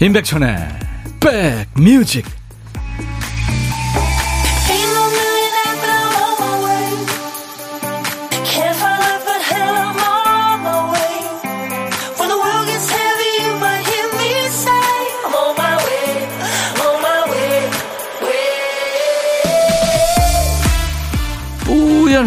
[0.00, 0.56] 임백천의
[1.20, 2.24] 백뮤직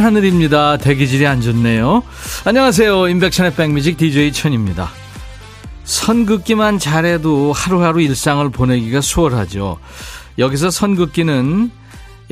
[0.02, 0.78] 하늘입니다.
[0.78, 2.04] 대기질이 안 좋네요.
[2.44, 3.08] 안녕하세요.
[3.08, 5.01] 임백천의 백뮤직 DJ 천입니다.
[6.02, 9.78] 선긋기만 잘해도 하루하루 일상을 보내기가 수월하죠.
[10.40, 11.70] 여기서 선긋기는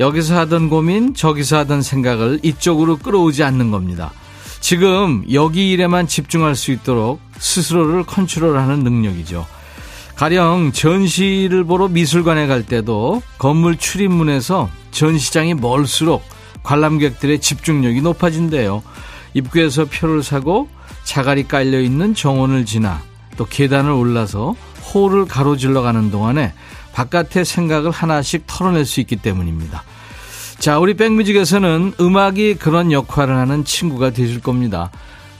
[0.00, 4.10] 여기서 하던 고민, 저기서 하던 생각을 이쪽으로 끌어오지 않는 겁니다.
[4.58, 9.46] 지금 여기 일에만 집중할 수 있도록 스스로를 컨트롤하는 능력이죠.
[10.16, 16.24] 가령 전시를 보러 미술관에 갈 때도 건물 출입문에서 전시장이 멀수록
[16.64, 18.82] 관람객들의 집중력이 높아진대요.
[19.34, 20.68] 입구에서 표를 사고
[21.04, 24.54] 자갈이 깔려 있는 정원을 지나 또 계단을 올라서
[24.92, 26.52] 홀을 가로질러 가는 동안에
[26.92, 29.84] 바깥의 생각을 하나씩 털어낼 수 있기 때문입니다.
[30.58, 34.90] 자, 우리 백뮤직에서는 음악이 그런 역할을 하는 친구가 되실 겁니다.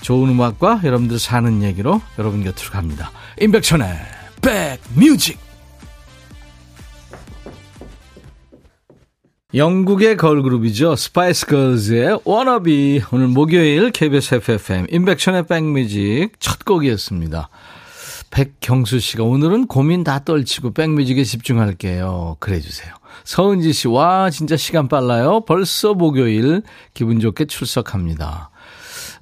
[0.00, 3.10] 좋은 음악과 여러분들 사는 얘기로 여러분 곁으로 갑니다.
[3.40, 3.86] 임백천의
[4.40, 5.38] 백뮤직!
[9.52, 10.94] 영국의 걸그룹이죠.
[10.94, 13.02] 스파이스 걸즈의 워너비.
[13.10, 17.48] 오늘 목요일 KBS 해피FM 임백천의 백뮤직 첫 곡이었습니다.
[18.30, 22.36] 백경수 씨가 오늘은 고민 다 떨치고 백뮤직에 집중할게요.
[22.38, 22.94] 그래 주세요.
[23.24, 25.40] 서은지 씨, 와, 진짜 시간 빨라요.
[25.46, 26.62] 벌써 목요일
[26.94, 28.50] 기분 좋게 출석합니다.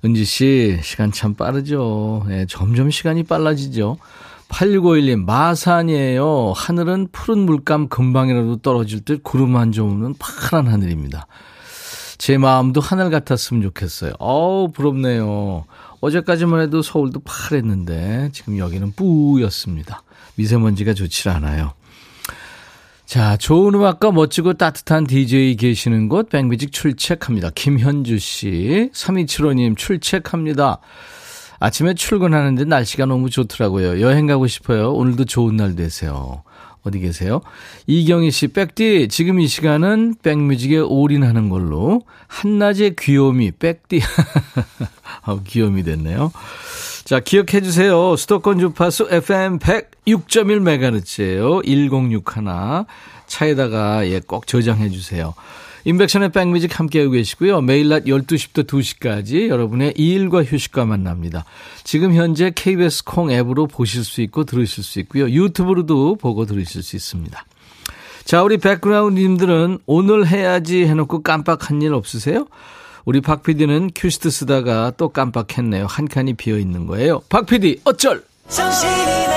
[0.05, 2.25] 은지 씨, 시간 참 빠르죠.
[2.29, 3.97] 네, 점점 시간이 빨라지죠.
[4.51, 6.53] 8651님, 마산이에요.
[6.57, 11.27] 하늘은 푸른 물감 금방이라도 떨어질 듯 구름 한 점 없는 파란 하늘입니다.
[12.19, 14.13] 제 마음도 하늘 같았으면 좋겠어요.
[14.19, 15.65] 어우, 부럽네요.
[16.01, 20.03] 어제까지만 해도 서울도 파랬는데 지금 여기는 뿌였습니다.
[20.37, 21.73] 미세먼지가 좋지 않아요.
[23.05, 27.51] 자, 좋은 음악과 멋지고 따뜻한 DJ 계시는 곳 백뮤직 출첵합니다.
[27.55, 30.79] 김현주 씨, 3275님 출첵합니다.
[31.59, 34.01] 아침에 출근하는데 날씨가 너무 좋더라고요.
[34.01, 34.93] 여행 가고 싶어요.
[34.93, 36.43] 오늘도 좋은 날 되세요.
[36.89, 37.41] 어디 계세요?
[37.87, 42.03] 이경희 씨, 백디, 지금 이 시간은 백뮤직에 올인하는 걸로.
[42.27, 44.03] 한낮의 귀요미, 백디.
[45.23, 46.33] 아, 귀요미 됐네요.
[47.05, 48.17] 자, 기억해 주세요.
[48.17, 51.65] 수도권 주파수 FM 106.1MHz예요.
[51.65, 52.85] 1061.
[53.27, 55.35] 차에다가 예, 꼭 저장해 주세요.
[55.89, 57.63] 인백션의 백뮤직 함께하고 계시고요.
[57.63, 61.47] 매일 낮 12시부터 2시까지 여러분의 일과 휴식과 만납니다.
[61.83, 65.31] 지금 현재 KBS 콩 앱으로 보실 수 있고 들으실 수 있고요.
[65.31, 67.43] 유튜브로도 보고 들으실 수 있습니다.
[68.27, 72.47] 자, 우리 백그라운드님들은 오늘 해야지 해놓고 깜빡한 일 없으세요?
[73.07, 75.87] 우리 박 PD는 큐시트 쓰다가 또 깜빡했네요.
[75.87, 77.23] 한 칸이 비어 있는 거예요.
[77.31, 78.23] 박 PD, 어쩔!
[78.51, 79.28] 정신이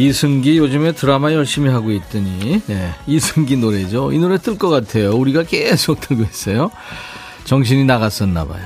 [0.00, 4.12] 이승기 요즘에 드라마 열심히 하고 있더니 네, 이승기 노래죠.
[4.12, 5.12] 이 노래 뜰 것 같아요.
[5.12, 6.70] 우리가 계속 들고 있어요.
[7.44, 8.62] 정신이 나갔었나 봐요.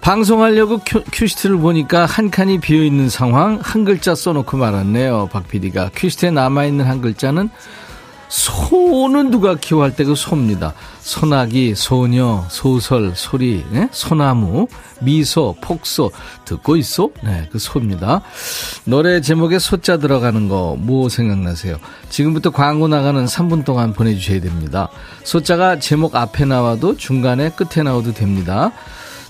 [0.00, 5.28] 방송하려고 큐, 큐시트를 보니까 한 칸이 비어 있는 상황 한 글자 써놓고 말았네요.
[5.32, 7.50] 박 PD가 큐시트에 남아 있는 한 글자는
[8.36, 10.74] 소는 누가 키워할 때 그 소입니다.
[11.00, 13.88] 소나기, 소녀, 소설, 소리, 네?
[13.92, 14.66] 소나무,
[15.00, 16.10] 미소, 폭소
[16.44, 17.10] 듣고 있어?
[17.22, 18.22] 네, 그 소입니다.
[18.86, 21.76] 노래 제목에 소자 들어가는 거 뭐 생각나세요?
[22.08, 24.88] 지금부터 광고 나가는 3분 동안 보내주셔야 됩니다.
[25.22, 28.72] 소자가 제목 앞에 나와도 중간에 끝에 나와도 됩니다.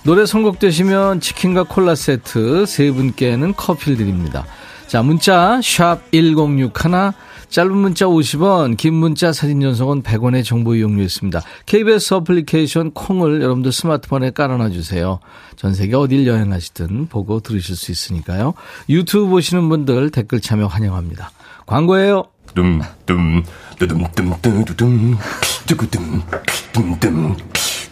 [0.05, 4.47] 노래 선곡되시면 치킨과 콜라 세트 세 분께는 커피를 드립니다.
[4.87, 7.13] 자, 문자 샵 1061,
[7.49, 11.43] 짧은 문자 50원, 긴 문자 사진 전송은 100원의 정보 이용료였습니다.
[11.67, 15.21] KBS 어플리케이션 콩을 여러분들 스마트폰에 깔아놔 주세요.
[15.57, 18.55] 전 세계 어딜 여행하시든 보고 들으실 수 있으니까요.
[18.89, 21.31] 유튜브 보시는 분들 댓글 참여 환영합니다.
[21.67, 22.25] 광고예요.
[22.55, 23.43] dumdum
[23.79, 24.05] 뚜둠
[25.67, 26.23] 뚜구둠
[26.73, 27.37] 둠 둠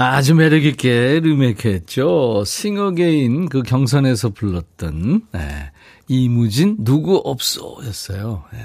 [0.00, 2.44] 아주 매력있게 리메이크했죠.
[2.46, 5.72] 싱어게인 그 경선에서 불렀던 네.
[6.06, 8.44] 이무진 누구 없소였어요.
[8.52, 8.58] 네.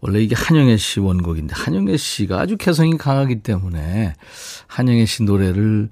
[0.00, 4.14] 원래 이게 한영애 씨 원곡인데 한영애 씨가 아주 개성이 강하기 때문에
[4.66, 5.88] 한영애 씨 노래를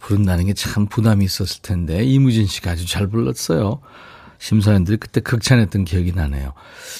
[0.00, 3.80] 부른다는 게 참 부담이 있었을 텐데 이무진 씨가 아주 잘 불렀어요.
[4.44, 6.52] 심사위원들이 그때 극찬했던 기억이 나네요.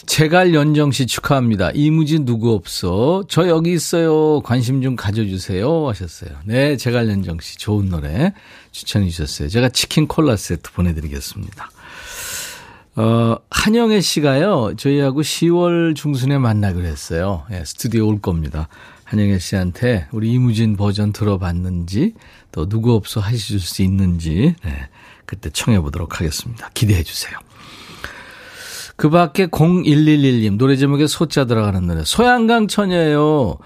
[0.06, 1.72] 제갈 연정 씨 축하합니다.
[1.74, 3.22] 이무진 누구 없어?
[3.28, 4.40] 저 여기 있어요.
[4.40, 5.86] 관심 좀 가져주세요.
[5.88, 6.30] 하셨어요.
[6.46, 8.32] 네, 제갈 연정 씨 좋은 노래
[8.72, 9.50] 추천해 주셨어요.
[9.50, 11.70] 제가 치킨 콜라 세트 보내드리겠습니다.
[12.96, 17.44] 어, 한영애 씨가요, 저희하고 10월 중순에 만나기로 했어요.
[17.50, 18.68] 예, 스튜디오 올 겁니다.
[19.04, 22.14] 한영애 씨한테 우리 이무진 버전 들어봤는지,
[22.52, 24.88] 또 누구 없어 하실 수 있는지, 네,
[25.26, 26.70] 그때 청해 보도록 하겠습니다.
[26.74, 27.36] 기대해 주세요.
[28.96, 32.04] 그 밖에 0111님, 노래 제목에 소자 들어가는 노래.
[32.04, 33.58] 소양강 처녀예요.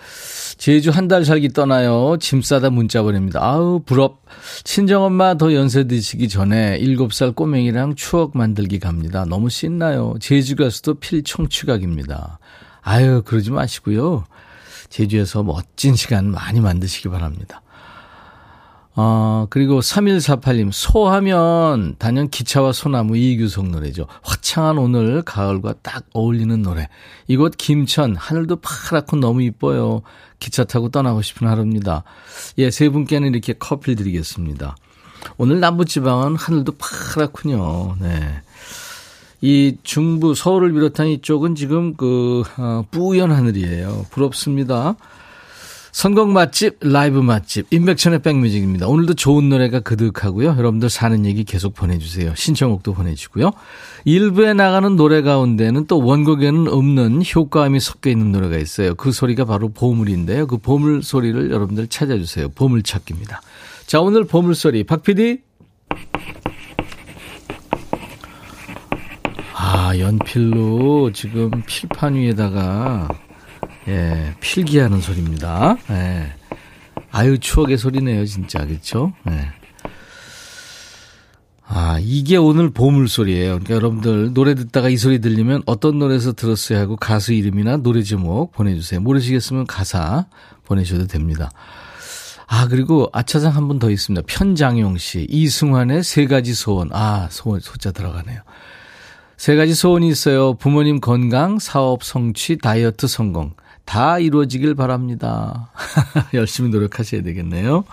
[0.56, 2.16] 제주 한 달 살기 떠나요.
[2.18, 3.40] 짐 싸다 문자 보냅니다.
[3.42, 4.22] 아우, 부럽.
[4.64, 9.26] 친정엄마 더 연세 드시기 전에 7살 꼬맹이랑 추억 만들기 갑니다.
[9.26, 10.14] 너무 신나요.
[10.18, 12.38] 제주 가서도 필청취각입니다.
[12.80, 14.24] 아유, 그러지 마시고요.
[14.88, 17.60] 제주에서 멋진 시간 많이 만드시기 바랍니다.
[19.00, 24.08] 어, 그리고 3148님, 소하면 단연 기차와 소나무 이규석 노래죠.
[24.24, 26.88] 화창한 오늘 가을과 딱 어울리는 노래.
[27.28, 30.02] 이곳 김천, 하늘도 파랗고 너무 이뻐요.
[30.40, 32.02] 기차 타고 떠나고 싶은 하루입니다.
[32.58, 34.74] 예, 세 분께는 이렇게 커피를 드리겠습니다.
[35.36, 37.98] 오늘 남부지방은 하늘도 파랗군요.
[38.00, 38.40] 네.
[39.40, 44.06] 이 중부, 서울을 비롯한 이쪽은 지금 그, 어, 뿌연 하늘이에요.
[44.10, 44.96] 부럽습니다.
[45.98, 48.86] 선곡 맛집, 라이브 맛집, 인백천의 백뮤직입니다.
[48.86, 50.50] 오늘도 좋은 노래가 그득하고요.
[50.56, 52.36] 여러분들 사는 얘기 계속 보내주세요.
[52.36, 53.50] 신청곡도 보내주고요.
[54.04, 58.94] 일부에 나가는 노래 가운데는 또 원곡에는 없는 효과음이 섞여 있는 노래가 있어요.
[58.94, 60.46] 그 소리가 바로 보물인데요.
[60.46, 62.50] 그 보물 소리를 여러분들 찾아주세요.
[62.50, 63.40] 보물찾기입니다.
[63.88, 64.84] 자, 오늘 보물 소리.
[64.84, 65.40] 박 PD?
[69.52, 73.08] 아, 연필로 지금 필판 위에다가
[73.88, 75.76] 예, 필기하는 소리입니다.
[75.90, 76.32] 예.
[77.10, 78.64] 아유, 추억의 소리네요, 진짜.
[78.66, 79.12] 그렇죠?
[79.30, 79.48] 예.
[81.70, 83.50] 아, 이게 오늘 보물소리예요.
[83.58, 88.52] 그러니까 여러분들 노래 듣다가 이 소리 들리면 어떤 노래에서 들었어요 하고 가수 이름이나 노래 제목
[88.52, 89.00] 보내주세요.
[89.00, 90.26] 모르시겠으면 가사
[90.64, 91.50] 보내셔도 됩니다.
[92.46, 94.24] 아, 그리고 아차상 한 분 더 있습니다.
[94.26, 95.26] 편장용 씨.
[95.28, 96.88] 이승환의 세 가지 소원.
[96.92, 98.40] 아, 소원, 소자 들어가네요.
[99.36, 100.54] 세 가지 소원이 있어요.
[100.54, 103.52] 부모님 건강, 사업 성취, 다이어트 성공.
[103.88, 105.70] 다 이루어지길 바랍니다.
[106.34, 107.84] 열심히 노력하셔야 되겠네요.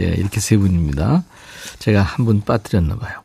[0.00, 1.22] 예, 이렇게 세 분입니다.
[1.78, 3.22] 제가 한 분 빠뜨렸나 봐요.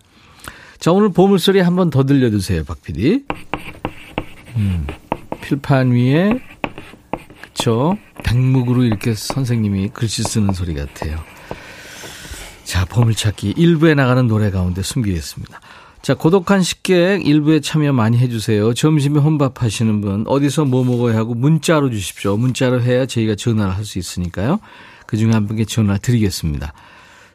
[0.79, 3.25] 자, 오늘 보물소리 한 번 더 들려주세요, 박 PD.
[4.57, 4.85] 음,
[5.41, 6.39] 필판 위에,
[7.41, 7.97] 그쵸.
[8.23, 11.19] 백묵으로 이렇게 선생님이 글씨 쓰는 소리 같아요.
[12.63, 15.59] 자, 보물찾기 일부에 나가는 노래 가운데 숨기겠습니다.
[16.03, 18.73] 자, 고독한 식객 일부에 참여 많이 해주세요.
[18.73, 22.35] 점심에 혼밥 하시는 분, 어디서 뭐 먹어야 하고 문자로 주십시오.
[22.35, 24.59] 문자로 해야 저희가 전화를 할 수 있으니까요.
[25.07, 26.73] 그 중에 한 분께 전화 드리겠습니다.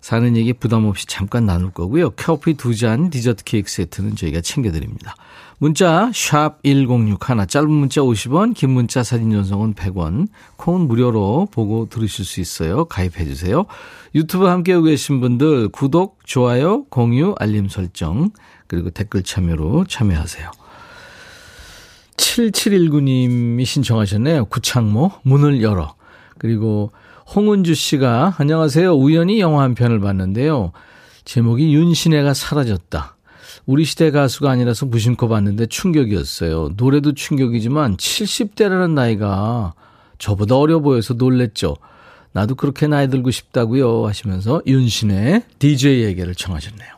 [0.02, 2.10] 사는 얘기 부담 없이 잠깐 나눌 거고요.
[2.10, 5.14] 커피 두 잔, 디저트 케이크 세트는 저희가 챙겨드립니다.
[5.58, 7.16] 문자 1061,
[7.48, 12.84] 짧은 문자 50원, 긴 문자 사진 전송은 100원, 콩은 무료로 보고 들으실 수 있어요.
[12.84, 13.64] 가입해 주세요.
[14.14, 18.30] 유튜브 함께하고 계신 분들 구독, 좋아요, 공유, 알림 설정
[18.68, 20.50] 그리고 댓글 참여로 참여하세요.
[22.16, 24.44] 7719님이 신청하셨네요.
[24.46, 25.94] 구창모, 문을 열어.
[26.38, 26.92] 그리고
[27.34, 28.92] 홍은주 씨가 안녕하세요.
[28.92, 30.72] 우연히 영화 한 편을 봤는데요.
[31.24, 33.16] 제목이 윤신혜가 사라졌다.
[33.66, 36.70] 우리 시대 가수가 아니라서 무심코 봤는데 충격이었어요.
[36.76, 39.74] 노래도 충격이지만 70대라는 나이가
[40.18, 41.76] 저보다 어려 보여서 놀랬죠.
[42.32, 46.97] 나도 그렇게 나이 들고 싶다고요 하시면서 윤신의 DJ에게를 청하셨네요.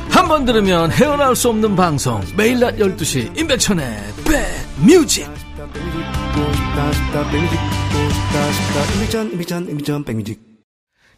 [0.11, 2.21] 한 번 들으면 헤어나올 수 없는 방송.
[2.37, 3.85] 매일 낮 12시 임백천의
[4.85, 5.27] 백뮤직.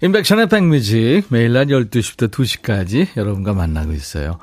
[0.02, 4.38] 임백천의 백뮤직 매일 낮 12시부터 2시까지 여러분과 만나고 있어요.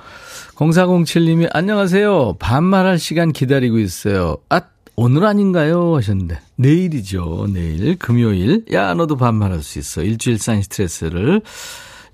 [0.57, 2.37] 0407님이 안녕하세요.
[2.39, 4.37] 반말할 시간 기다리고 있어요.
[4.49, 4.61] 아
[4.97, 5.97] 오늘 아닌가요?
[5.97, 7.47] 하셨는데 내일이죠.
[7.53, 8.65] 내일 금요일.
[8.73, 10.03] 야 너도 반말할 수 있어.
[10.03, 11.41] 일주일 쌓인 스트레스를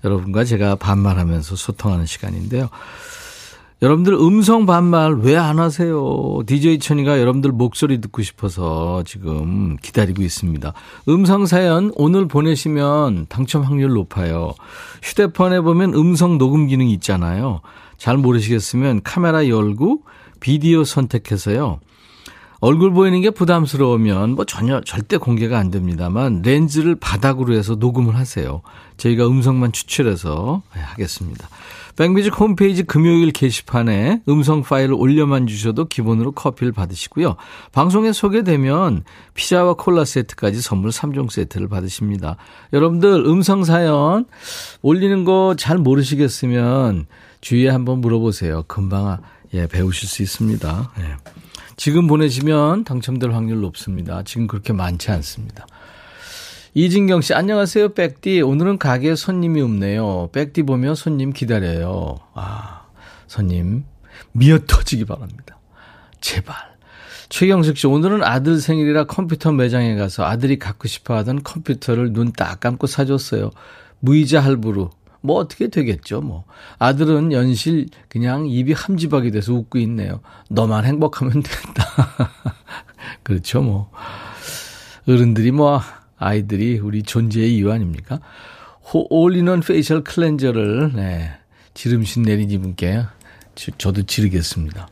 [0.03, 2.69] 여러분과 제가 반말하면서 소통하는 시간인데요.
[3.83, 6.39] 여러분들 음성 반말 왜 안 하세요?
[6.47, 10.73] DJ 천이가 여러분들 목소리 듣고 싶어서 지금 기다리고 있습니다.
[11.09, 14.55] 음성 사연 오늘 보내시면 당첨 확률 높아요.
[15.03, 17.61] 휴대폰에 보면 음성 녹음 기능 있잖아요.
[17.97, 20.01] 잘 모르시겠으면 카메라 열고
[20.39, 21.79] 비디오 선택해서요.
[22.59, 28.61] 얼굴 보이는 게 부담스러우면 뭐 전혀 절대 공개가 안 됩니다만 렌즈를 바닥으로 해서 녹음을 하세요.
[28.97, 31.47] 저희가 음성만 추출해서 하겠습니다.
[31.97, 37.35] 백뮤직 홈페이지 금요일 게시판에 음성 파일을 올려만 주셔도 기본으로 커피를 받으시고요.
[37.71, 42.37] 방송에 소개되면 피자와 콜라 세트까지 선물 3종 세트를 받으십니다.
[42.73, 44.25] 여러분들 음성 사연
[44.83, 47.07] 올리는 거 잘 모르시겠으면
[47.41, 48.63] 주위에 한번 물어보세요.
[48.67, 49.17] 금방
[49.53, 50.91] 예, 배우실 수 있습니다.
[50.99, 51.15] 예.
[51.77, 54.23] 지금 보내시면 당첨될 확률 높습니다.
[54.23, 55.67] 지금 그렇게 많지 않습니다.
[56.73, 58.41] 이진경 씨, 안녕하세요, 백디.
[58.41, 60.29] 오늘은 가게에 손님이 없네요.
[60.31, 62.17] 백디 보며 손님 기다려요.
[62.33, 62.87] 아,
[63.27, 63.85] 손님,
[64.31, 65.59] 미어 터지기 바랍니다.
[66.19, 66.55] 제발.
[67.29, 72.59] 최경숙 씨, 오늘은 아들 생일이라 컴퓨터 매장에 가서 아들이 갖고 싶어 하던 컴퓨터를 눈 딱
[72.59, 73.51] 감고 사줬어요.
[73.99, 74.91] 무이자 할부로.
[75.21, 76.45] 뭐 어떻게 되겠죠, 뭐.
[76.79, 80.21] 아들은 연실 그냥 입이 함지박이 돼서 웃고 있네요.
[80.49, 81.85] 너만 행복하면 된다.
[83.23, 83.91] 그렇죠, 뭐.
[85.07, 85.81] 어른들이 뭐
[86.17, 88.19] 아이들이 우리 존재의 이유 아닙니까?
[89.09, 91.31] all-in-one facial cleanser를 네,
[91.73, 93.03] 지름신 내리신 분께
[93.77, 94.87] 저도 지르겠습니다.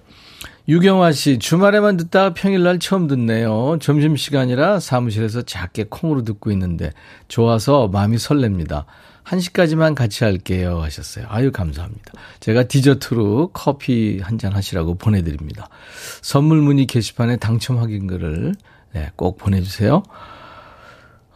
[0.67, 3.77] 유경화 씨, 주말에만 듣다가 평일날 처음 듣네요.
[3.79, 6.91] 점심시간이라 사무실에서 작게 콩으로 듣고 있는데
[7.27, 8.85] 좋아서 마음이 설렙니다.
[9.25, 11.25] 1시까지만 같이 할게요 하셨어요.
[11.29, 12.13] 아유 감사합니다.
[12.39, 15.69] 제가 디저트로 커피 한 잔 하시라고 보내드립니다.
[16.21, 18.53] 선물 문의 게시판에 당첨 확인글을
[18.93, 20.03] 네, 꼭 보내주세요.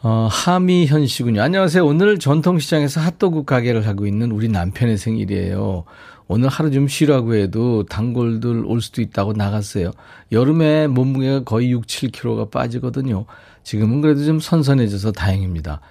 [0.02, 1.42] 어, 하미현 씨군요.
[1.42, 1.86] 안녕하세요.
[1.86, 5.84] 오늘 전통시장에서 핫도그 가게를 하고 있는 우리 남편의 생일이에요.
[6.28, 9.92] 오늘 하루 좀 쉬라고 해도 단골들 올 수도 있다고 나갔어요.
[10.32, 13.26] 여름에 몸무게가 거의 6, 7kg가 빠지거든요.
[13.64, 15.82] 지금은 그래도 좀 선선해져서 다행입니다.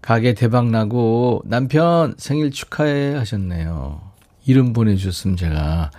[0.00, 4.00] 가게 대박 나고 남편 생일 축하해 하셨네요.
[4.46, 5.90] 이름 보내주셨으면 제가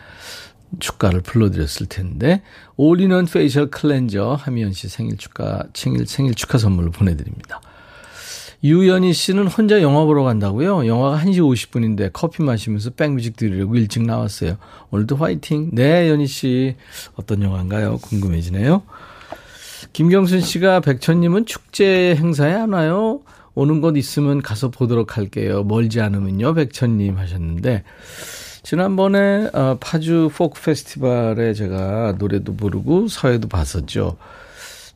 [0.79, 2.41] 축가를 불러드렸을 텐데
[2.77, 7.61] all-in-one facial cleanser 하미연 씨 생일 축하 생일 생일 축하 선물로 보내드립니다.
[8.61, 10.85] 유연희 씨는 혼자 영화 보러 간다고요?
[10.85, 14.57] 영화가 1시 50분인데 커피 마시면서 백뮤직 들으려고 일찍 나왔어요.
[14.91, 15.69] 오늘도 화이팅.
[15.71, 16.75] 네, 연희 씨.
[17.15, 17.99] 어떤 영화인가요?
[17.99, 18.83] 궁금해지네요.
[19.93, 23.21] 김경순 씨가 백천님은 축제 행사에 안 와요?
[23.59, 25.63] 오는 곳 있으면 가서 보도록 할게요.
[25.65, 26.53] 멀지 않으면요.
[26.53, 27.83] 백천님 하셨는데.
[28.63, 34.15] 지난번에 어, 파주 포크 페스티벌에 제가 노래도 부르고 사회도 봤었죠.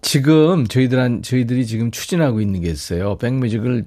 [0.01, 3.17] 지금 저희들한 저희들이 지금 추진하고 있는 게 있어요.
[3.17, 3.85] 백뮤직을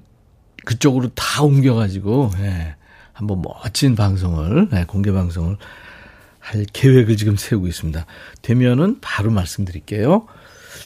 [0.65, 2.75] 그쪽으로 다 옮겨가지고 예,
[3.13, 5.57] 한번 멋진 방송을 예, 공개 방송을
[6.39, 8.05] 할 계획을 지금 세우고 있습니다.
[8.43, 10.27] 되면은 바로 말씀드릴게요.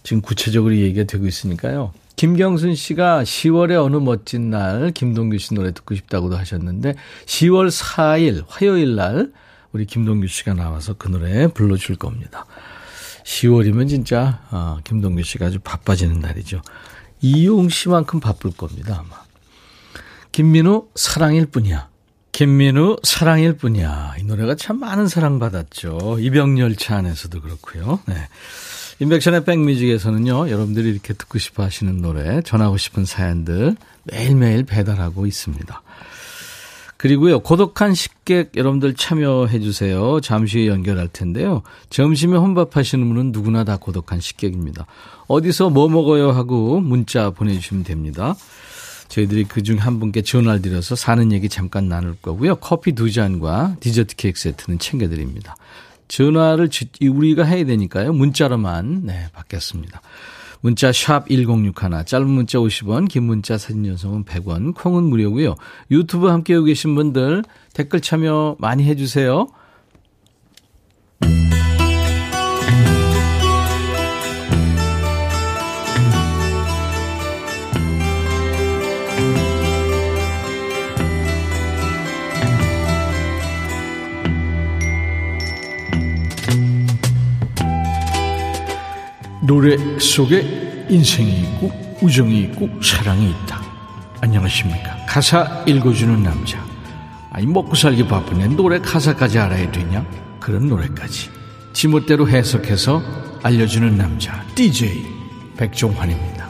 [0.03, 1.91] 지금 구체적으로 얘기가 되고 있으니까요.
[2.15, 8.96] 김경순 씨가 10월에 어느 멋진 날 김동규 씨 노래 듣고 싶다고도 하셨는데 10월 4일 화요일
[8.96, 9.32] 날
[9.72, 12.46] 우리 김동규 씨가 나와서 그 노래 불러줄 겁니다.
[13.24, 16.62] 10월이면 진짜 어, 김동규 씨가 아주 바빠지는 날이죠.
[17.22, 19.22] 이용 씨만큼 바쁠 겁니다 아마.
[20.32, 21.89] 김민우 사랑일 뿐이야.
[22.32, 24.15] 김민우 사랑일 뿐이야.
[24.20, 26.18] 이 노래가 참 많은 사랑받았죠.
[26.20, 28.00] 이병열차 안에서도 그렇고요.
[28.08, 28.27] 네.
[29.01, 35.81] 인백션의 백뮤직에서는요, 여러분들이 이렇게 듣고 싶어 하시는 노래, 전하고 싶은 사연들 매일매일 배달하고 있습니다.
[36.98, 40.22] 그리고요, 고독한 식객 여러분들 참여해 주세요.
[40.22, 41.63] 잠시 후에 연결할 텐데요.
[41.89, 44.86] 점심에 혼밥 하시는 분은 누구나 다 고독한 식객입니다.
[45.25, 48.36] 어디서 뭐 먹어요 하고 문자 보내주시면 됩니다.
[49.08, 52.58] 저희들이 그 중 한 분께 전화를 드려서 사는 얘기 잠깐 나눌 거고요.
[52.58, 55.55] 커피 두 잔과 디저트 케이크 세트는 챙겨드립니다.
[56.12, 56.70] 전화를
[57.01, 58.12] 우리가 해야 되니까요.
[58.12, 60.01] 문자로만 네, 받겠습니다.
[60.60, 65.56] 문자 샵 1061, 짧은 문자 50원, 긴 문자 사진 연속은 100원, 콩은 무료고요.
[65.89, 69.48] 유튜브 함께 하고 계신 분들 댓글 참여 많이 해주세요.
[89.51, 91.70] 노래 속에 인생이 있고
[92.01, 93.62] 우정이 있고 사랑이 있다.
[94.22, 95.05] 안녕하십니까.
[95.05, 96.65] 가사 읽어주는 남자.
[97.31, 100.05] 아니 먹고 살기 바쁜데 노래 가사까지 알아야 되냐?
[100.39, 101.29] 그런 노래까지.
[101.74, 103.03] 지멋대로 해석해서
[103.43, 104.41] 알려주는 남자.
[104.55, 105.05] DJ
[105.58, 106.50] 백종환입니다.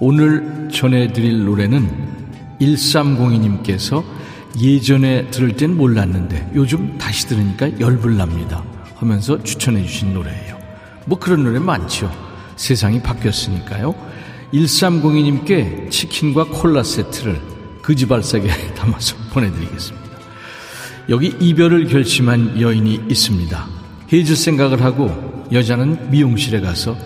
[0.00, 4.02] 오늘 전해드릴 노래는 1302님께서
[4.60, 8.64] 예전에 들을 땐 몰랐는데 요즘 다시 들으니까 열불 납니다.
[8.96, 10.63] 하면서 추천해 주신 노래예요.
[11.06, 12.10] 뭐 그런 노래 많죠.
[12.56, 13.94] 세상이 바뀌었으니까요.
[14.52, 17.40] 1302님께 치킨과 콜라 세트를
[17.82, 20.04] 그지발사게 담아서 보내드리겠습니다.
[21.10, 23.66] 여기 이별을 결심한 여인이 있습니다.
[24.12, 26.96] 헤어질 생각을 하고 여자는 미용실에 가서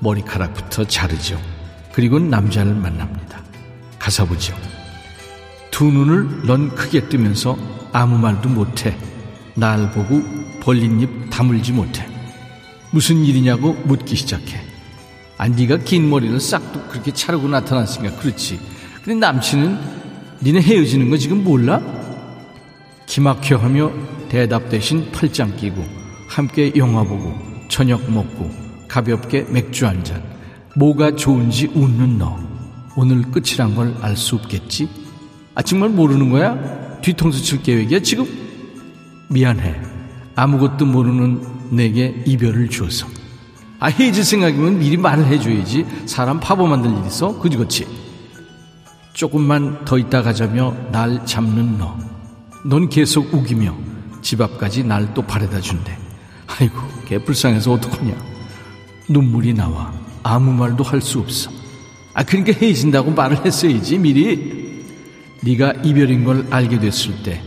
[0.00, 1.40] 머리카락부터 자르죠.
[1.92, 3.42] 그리고 남자를 만납니다.
[3.98, 4.54] 가사 보죠.
[5.70, 7.56] 두 눈을 넌 크게 뜨면서
[7.92, 8.96] 아무 말도 못해.
[9.54, 10.20] 날 보고
[10.60, 12.13] 벌린 입 다물지 못해.
[12.94, 14.60] 무슨 일이냐고 묻기 시작해.
[15.36, 18.60] 아, 네가 긴 머리를 싹둑 그렇게 차르고 나타났으니까 그렇지.
[19.04, 19.76] 근데 남친은
[20.40, 21.82] 니네 헤어지는 거 지금 몰라?
[23.06, 23.90] 기막혀 하며
[24.28, 25.84] 대답 대신 팔짱 끼고
[26.28, 27.34] 함께 영화 보고
[27.68, 28.48] 저녁 먹고
[28.86, 30.22] 가볍게 맥주 한 잔.
[30.76, 32.38] 뭐가 좋은지 웃는 너.
[32.96, 34.88] 오늘 끝이란 걸 알 수 없겠지?
[35.56, 37.00] 아, 정말 모르는 거야?
[37.00, 38.24] 뒤통수 칠 계획이야, 지금?
[39.30, 39.80] 미안해.
[40.36, 41.42] 아무것도 모르는
[41.76, 43.06] 내게 이별을 주어서.
[43.80, 45.84] 아, 헤어질 생각이면 미리 말을 해줘야지.
[46.06, 47.38] 사람 파보 만들 일 있어?
[47.38, 47.86] 그지, 그치?
[49.12, 51.96] 조금만 더 있다 가자며 날 잡는 너.
[52.64, 53.76] 넌 계속 우기며
[54.22, 55.96] 집 앞까지 날 또 바래다 준대.
[56.46, 58.14] 아이고, 개 불쌍해서 어떡하냐.
[59.08, 59.92] 눈물이 나와.
[60.22, 61.50] 아무 말도 할 수 없어.
[62.14, 64.82] 아, 그러니까 헤어진다고 말을 했어야지, 미리.
[65.42, 67.42] 네가 이별인 걸 알게 됐을 때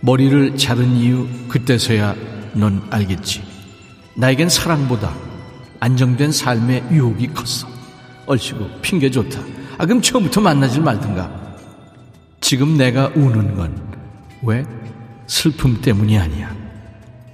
[0.00, 2.14] 머리를 자른 이유 그때서야
[2.52, 3.42] 넌 알겠지.
[4.14, 5.12] 나에겐 사랑보다
[5.80, 7.68] 안정된 삶의 유혹이 컸어.
[8.26, 9.40] 얼씨구 핑계 좋다.
[9.78, 11.30] 아 그럼 처음부터 만나질 말든가.
[12.40, 13.80] 지금 내가 우는 건
[14.42, 14.64] 왜?
[15.26, 16.54] 슬픔 때문이 아니야.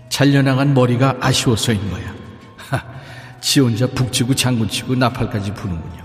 [0.09, 2.15] 잘려나간 머리가 아쉬워서인 거야.
[2.57, 2.83] 하,
[3.41, 6.05] 지 혼자 북치고 장구치고 나팔까지 부는군요.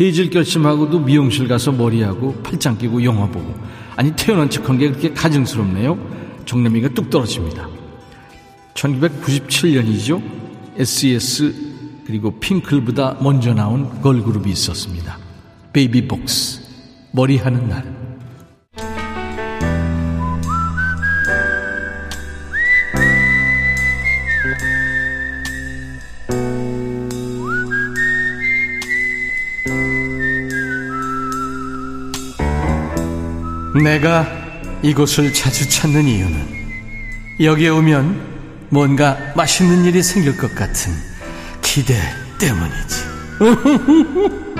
[0.00, 3.54] 헤어질 결심하고도 미용실 가서 머리하고 팔짱 끼고 영화 보고
[3.96, 5.98] 아니 태연한 척한 게 그렇게 가증스럽네요.
[6.44, 7.68] 정나미가 뚝 떨어집니다.
[8.74, 10.22] 1997년이죠.
[10.76, 11.54] SES
[12.06, 15.18] 그리고 핑클보다 먼저 나온 걸그룹이 있었습니다.
[15.72, 16.60] 베이비복스
[17.12, 17.94] 머리하는 날
[33.82, 34.26] 내가
[34.82, 36.54] 이곳을 자주 찾는 이유는
[37.40, 38.33] 여기에 오면
[38.70, 40.92] 뭔가 맛있는 일이 생길 것 같은
[41.62, 41.94] 기대
[42.38, 43.04] 때문이지.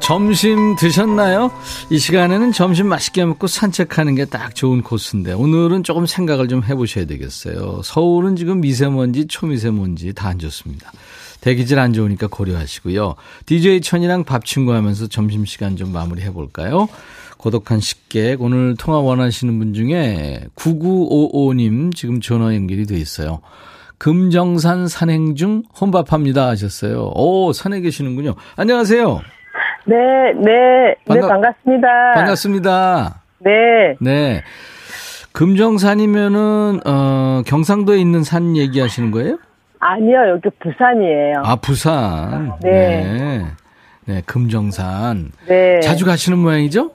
[0.00, 1.50] 점심 드셨나요?
[1.90, 7.04] 이 시간에는 점심 맛있게 먹고 산책하는 게 딱 좋은 코스인데 오늘은 조금 생각을 좀 해보셔야
[7.06, 7.80] 되겠어요.
[7.84, 10.92] 서울은 지금 미세먼지, 초미세먼지 다 안 좋습니다.
[11.40, 13.14] 대기질 안 좋으니까 고려하시고요.
[13.46, 16.88] DJ 천이랑 밥 친구 하면서 점심시간 좀 마무리 해 볼까요?
[17.38, 23.40] 고독한 식객, 오늘 통화 원하시는 분 중에 9955님 지금 전화 연결이 돼 있어요.
[23.98, 27.12] 금정산 산행 중 혼밥합니다 하셨어요.
[27.14, 28.34] 오, 산에 계시는군요.
[28.56, 29.20] 안녕하세요.
[29.86, 29.96] 네,
[30.44, 31.88] 네, 반가, 네, 반갑습니다.
[32.14, 33.22] 반갑습니다.
[33.40, 33.50] 네.
[34.00, 34.42] 네.
[35.32, 39.38] 금정산이면은, 어, 경상도에 있는 산 얘기하시는 거예요?
[39.80, 41.42] 아니요, 여기 부산이에요.
[41.44, 42.52] 아, 부산.
[42.60, 43.02] 네.
[43.04, 43.44] 네.
[44.06, 45.32] 네, 금정산.
[45.46, 45.80] 네.
[45.80, 46.90] 자주 가시는 모양이죠?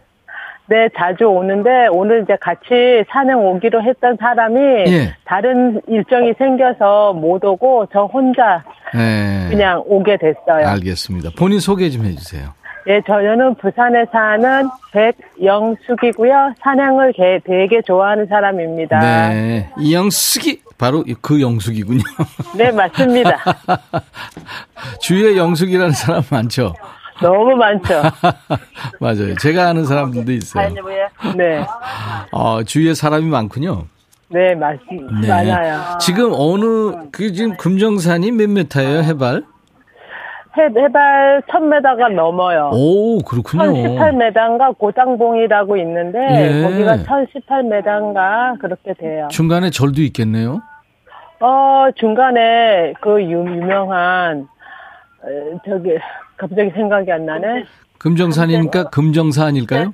[0.68, 5.14] 네, 자주 오는데 오늘 이제 같이 산행 오기로 했던 사람이 예.
[5.26, 9.48] 다른 일정이 생겨서 못 오고 저 혼자 네.
[9.50, 10.66] 그냥 오게 됐어요.
[10.66, 11.32] 알겠습니다.
[11.38, 12.54] 본인 소개 좀 해주세요.
[12.88, 14.68] 예, 저는 부산에 사는
[15.38, 16.54] 백영숙이고요.
[16.62, 17.14] 산행을
[17.46, 19.00] 되게 좋아하는 사람입니다.
[19.00, 22.02] 네, 이영숙이 바로 그 영숙이군요.
[22.56, 23.40] 네, 맞습니다.
[25.02, 26.74] 주위에 영숙이라는 사람 많죠?
[27.22, 28.02] 너무 많죠.
[29.00, 29.36] 맞아요.
[29.36, 30.74] 제가 아는 사람들도 있어요.
[31.36, 31.66] 네.
[32.32, 33.86] 어, 주위에 사람이 많군요.
[34.30, 35.20] 네, 맞습니다.
[35.22, 35.28] 네.
[35.28, 35.98] 많아요.
[36.00, 39.44] 지금 어느, 그 지금 금정산이 몇 메타예요, 해발?
[40.58, 42.70] 해, 해발 1000m가 넘어요.
[42.74, 43.64] 오, 그렇군요.
[43.64, 46.62] 1018m인가 고장봉이라고 있는데 예.
[46.64, 49.28] 거기가 1018m인가 그렇게 돼요.
[49.32, 50.62] 중간에 절도 있겠네요.
[51.40, 54.48] 어, 중간에 그 유, 유명한
[55.66, 55.98] 저기
[56.38, 57.66] 갑자기 생각이 안 나네.
[57.98, 59.94] 금정산이니까 금정산일까요?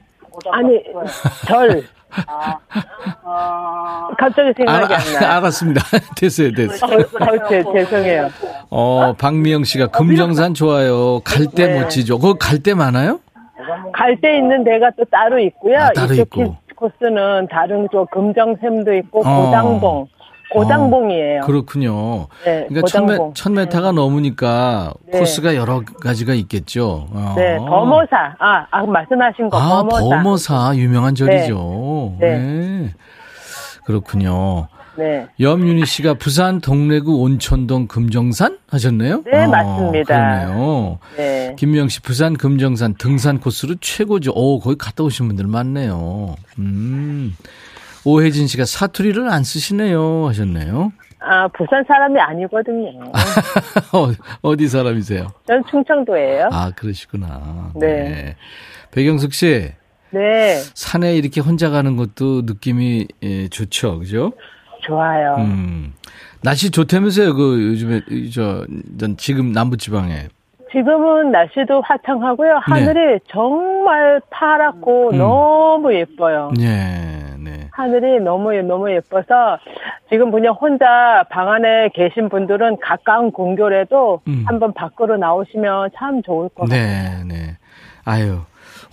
[0.52, 0.84] 아니,
[1.48, 1.84] 절.
[3.24, 5.36] 아, 갑자기 생각이 아, 안 나.
[5.38, 5.82] 알았습니다.
[6.18, 7.00] 됐어요, 됐어요.
[7.00, 8.30] 어, 어, 제, 죄송해요.
[8.70, 11.20] 어, 박미영 씨가 금정산 좋아요.
[11.24, 11.80] 갈대 네.
[11.80, 12.20] 멋지죠.
[12.20, 13.20] 그거 갈대 많아요?
[13.94, 15.78] 갈대 있는 데가 또 따로 있고요.
[15.78, 16.56] 아, 따로 있고.
[16.76, 19.46] 코스는 다른 쪽 금정샘도 있고 어.
[19.46, 20.08] 고장봉
[20.52, 21.42] 고장봉이에요.
[21.42, 22.28] 어, 그렇군요.
[22.44, 23.34] 네, 그러니까 고장봉.
[23.34, 25.20] 1000m, 1000m가 넘으니까 네.
[25.20, 27.08] 코스가 여러 가지가 있겠죠.
[27.12, 27.34] 어.
[27.38, 28.36] 네, 범어사.
[28.40, 30.00] 아, 아, 말씀하신 거 아, 범어사.
[30.18, 32.16] 범어사 유명한 절이죠.
[32.20, 32.38] 네.
[32.40, 32.94] 네.
[33.86, 34.68] 그렇군요.
[34.98, 35.28] 네.
[35.40, 39.24] 염윤희 씨가 부산 동래구 온천동 금정산 하셨네요?
[39.32, 40.42] 네, 맞습니다.
[40.46, 41.00] 그러네요.
[41.16, 41.56] 네.
[41.58, 44.34] 김명 씨 부산 금정산 등산 코스로 최고죠.
[44.36, 46.36] 오, 거기 갔다 오신 분들 많네요.
[46.60, 47.34] 음.
[48.06, 50.92] 오혜진 씨가 사투리를 안 쓰시네요 하셨네요.
[51.22, 53.02] 아, 부산 사람이 아니거든요.
[53.94, 54.08] 어,
[54.42, 55.28] 어디 사람이세요?
[55.48, 56.50] 전 충청도예요.
[56.52, 57.72] 아, 그러시구나.
[57.76, 58.36] 네.
[58.92, 59.72] 배경숙 씨,
[60.12, 60.56] 네.
[60.74, 64.00] 산에 이렇게 혼자 가는 것도 느낌이 예, 좋죠.
[64.00, 64.32] 그죠?
[64.82, 65.36] 좋아요.
[65.40, 65.94] 음.
[66.42, 68.66] 날씨 좋다면서요, 그 요즘에, 이 저,
[68.98, 70.30] 전 지금 남부 지방에.
[70.72, 72.60] 지금은 날씨도 화창하고요.
[72.62, 75.18] 하늘이 정말 파랗고 네.
[75.18, 75.20] 음.
[75.20, 76.52] 너무 예뻐요.
[76.56, 77.09] 네, 네.
[77.80, 79.58] 하늘이 너무 너무 예뻐서
[80.10, 84.44] 지금 그냥 혼자 방 안에 계신 분들은 가까운 공교래도 음.
[84.46, 87.24] 한번 밖으로 나오시면 참 좋을 것 같아요.
[87.24, 87.58] 네, 네.
[88.04, 88.42] 아유,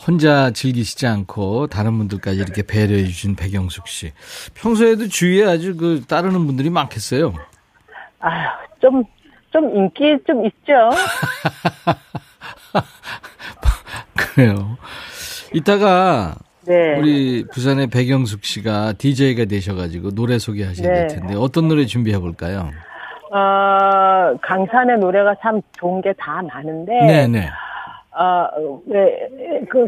[0.07, 4.12] 혼자 즐기시지 않고 다른 분들까지 이렇게 배려해 주신 배경숙 씨.
[4.55, 7.35] 평소에도 주위에 아주 그 따르는 분들이 많겠어요.
[8.20, 8.49] 아유,
[8.81, 9.03] 좀,
[9.51, 10.90] 좀 인기 좀 있죠?
[14.14, 14.77] 그래요.
[15.53, 16.98] 이따가 네.
[16.98, 21.14] 우리 부산의 배경숙 씨가 DJ가 되셔가지고 노래 소개하셔야 될 네.
[21.14, 22.70] 텐데 어떤 노래 준비해 볼까요?
[23.31, 27.48] 어, 강산의 노래가 참 좋은 게 다 많은데, 네, 네.
[28.18, 28.48] 어,
[28.87, 29.29] 왜,
[29.68, 29.87] 그,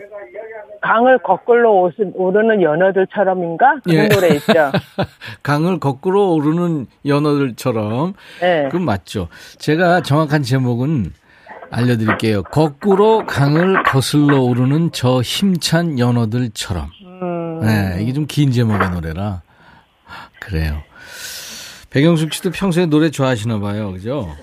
[0.83, 3.77] 강을 거꾸로 오스- 오르는 연어들처럼인가?
[3.85, 4.09] 그런 예.
[4.09, 4.53] 노래 있죠.
[5.43, 8.65] 강을 거꾸로 오르는 연어들처럼 네.
[8.67, 9.29] 그건 맞죠.
[9.59, 11.13] 제가 정확한 제목은
[11.71, 12.43] 알려드릴게요.
[12.45, 16.91] 거꾸로 강을 거슬러 오르는 저 힘찬 연어들처럼.
[17.23, 19.43] 음, 네, 이게 좀 긴 제목의 노래라.
[20.41, 20.83] 그래요.
[21.91, 23.93] 백영숙 씨도 평소에 노래 좋아하시나 봐요.
[23.93, 24.35] 그죠?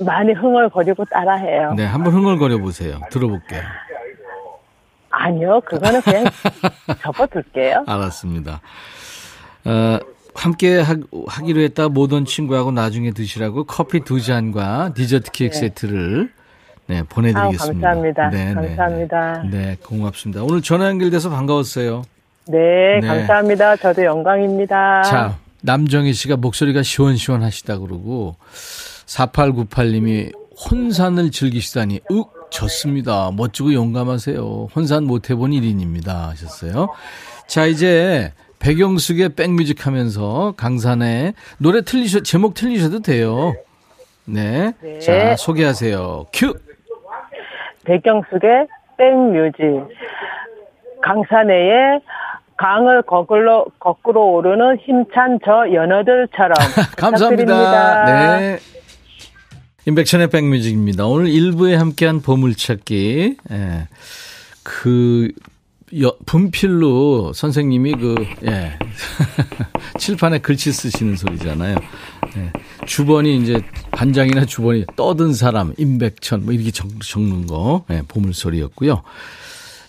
[0.00, 1.74] 많이 흥얼거리고 따라해요.
[1.74, 3.00] 네, 한번 흥얼거려 보세요.
[3.10, 3.62] 들어볼게요.
[5.10, 6.24] 아니요, 그거는 그냥
[7.02, 7.84] 접어둘게요.
[7.86, 8.60] 알았습니다.
[9.64, 9.98] 어,
[10.34, 10.94] 함께 하,
[11.44, 16.32] 기로 했다 모던 친구하고 나중에 드시라고 커피 두 잔과 디저트 케이크 세트를
[16.86, 17.88] 네, 보내드리겠습니다.
[17.88, 18.30] 아우, 감사합니다.
[18.30, 19.42] 네, 네, 감사합니다.
[19.44, 20.42] 네, 네, 고맙습니다.
[20.42, 22.02] 오늘 전화 연결돼서 반가웠어요.
[22.48, 23.06] 네, 네.
[23.06, 23.76] 감사합니다.
[23.76, 25.02] 저도 영광입니다.
[25.02, 28.36] 자, 남정희 씨가 목소리가 시원시원하시다 그러고
[29.06, 30.32] 4898님이
[30.70, 33.30] 혼산을 즐기시다니 윽 좋습니다.
[33.32, 34.68] 멋지고 용감하세요.
[34.74, 36.88] 혼산 못 해본 1인입니다 하셨어요.
[37.46, 43.54] 자, 이제 백영숙의 백뮤직 하면서 강산에 노래 틀리셔 제목 틀리셔도 돼요.
[44.24, 44.72] 네.
[44.82, 44.98] 네.
[45.00, 46.26] 자, 소개하세요.
[46.32, 46.54] 큐.
[47.84, 48.66] 백경숙의
[48.96, 49.88] 백뮤직.
[51.02, 52.00] 강산해의
[52.56, 56.54] 강을 거꾸로, 거꾸로 오르는 힘찬 저 연어들처럼.
[56.96, 58.04] 감사합니다.
[58.38, 58.58] 네.
[59.86, 61.06] 인백션의 백뮤직입니다.
[61.06, 63.36] 오늘 1부에 함께한 보물찾기.
[63.50, 63.88] 예.
[64.62, 65.32] 그,
[66.00, 68.14] 여, 분필로 선생님이 그,
[68.46, 68.78] 예.
[69.98, 71.76] 칠판에 글씨 쓰시는 소리잖아요.
[72.36, 72.52] 예.
[72.86, 79.02] 주번이 이제 반장이나 주번이 떠든 사람, 임백천, 뭐 이렇게 적, 적는 거, 예, 보물소리였고요.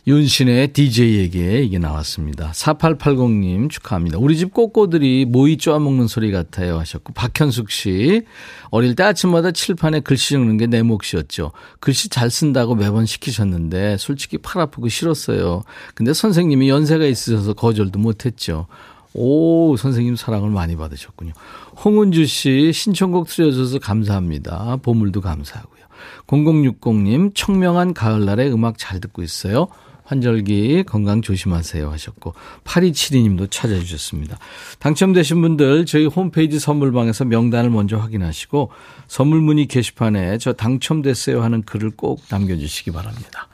[0.06, 2.52] 윤신의 DJ에게 이게 나왔습니다.
[2.52, 4.18] 4880님 축하합니다.
[4.18, 8.24] 우리 집 꼬꼬들이 모이 쪼아먹는 소리 같아요 하셨고 박현숙 씨
[8.70, 11.52] 어릴 때 아침마다 칠판에 글씨 적는 게 내 몫이었죠.
[11.80, 15.64] 글씨 잘 쓴다고 매번 시키셨는데 솔직히 팔 아프고 싫었어요.
[15.94, 18.68] 근데 선생님이 연세가 있으셔서 거절도 못했죠.
[19.14, 21.32] 오 선생님 사랑을 많이 받으셨군요.
[21.86, 24.80] 홍은주 씨 신청곡 틀어줘서 감사합니다.
[24.82, 25.84] 보물도 감사하고요.
[26.28, 29.68] 0060님 청명한 가을날에 음악 잘 듣고 있어요.
[30.04, 34.38] 환절기 건강 조심하세요 하셨고 8272님도 찾아주셨습니다.
[34.80, 38.72] 당첨되신 분들 저희 홈페이지 선물방에서 명단을 먼저 확인하시고
[39.08, 43.48] 선물 문의 게시판에 저 당첨됐어요 하는 글을 꼭 남겨주시기 바랍니다.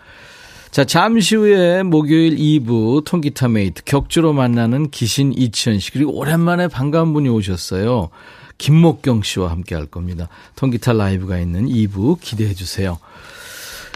[0.72, 7.12] 자, 잠시 후에 목요일 2부 통기타 mate 격주로 만나는 기신 이치현 씨 그리고 오랜만에 반가운
[7.14, 8.10] 분이 오셨어요.
[8.60, 10.28] 김목경 씨와 함께 할 겁니다.
[10.56, 13.00] 통기타 라이브가 있는 2부 기대해 주세요.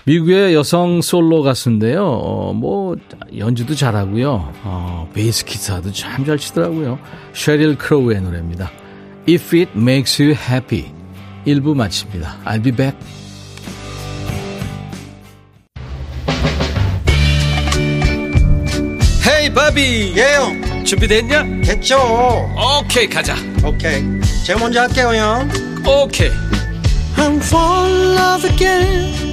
[0.06, 2.06] 미국의 여성 솔로 가수인데요.
[2.06, 2.96] 어, 뭐
[3.38, 4.54] 연주도 잘하고요.
[4.64, 7.00] 어, 베이스 기타도 참 잘 치더라고요.
[7.34, 8.70] 쉐릴 크로우의 노래입니다.
[9.30, 10.92] If it makes you happy.
[11.48, 12.38] 1부 마칩니다.
[12.46, 12.98] I'll be back.
[19.28, 21.44] Hey 바비 예영 준비됐냐?
[21.64, 21.98] 됐죠
[22.82, 23.36] 오케이 가자
[23.66, 24.04] 오케이
[24.46, 25.50] 제가 먼저 할게요 형
[25.88, 26.30] 오케이
[27.18, 29.33] I'm fall in love again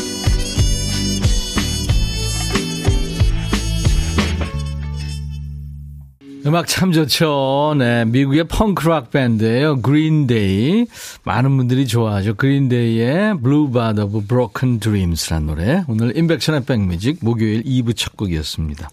[6.45, 7.75] 음악 참 좋죠.
[7.77, 9.81] 네, 미국의 펑크락 밴드예요.
[9.81, 10.87] 그린데이.
[11.23, 12.33] 많은 분들이 좋아하죠.
[12.33, 15.83] 그린데이의 Blue Bad of Broken Dreams라는 노래.
[15.87, 18.89] 오늘 인백션의 백뮤직 목요일 2부 첫 곡이었습니다.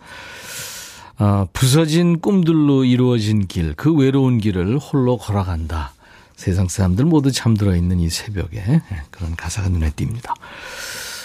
[1.20, 5.92] 어, 부서진 꿈들로 이루어진 길, 그 외로운 길을 홀로 걸어간다.
[6.36, 10.34] 세상 사람들 모두 잠들어 있는 이 새벽에 네, 그런 가사가 눈에 띕니다.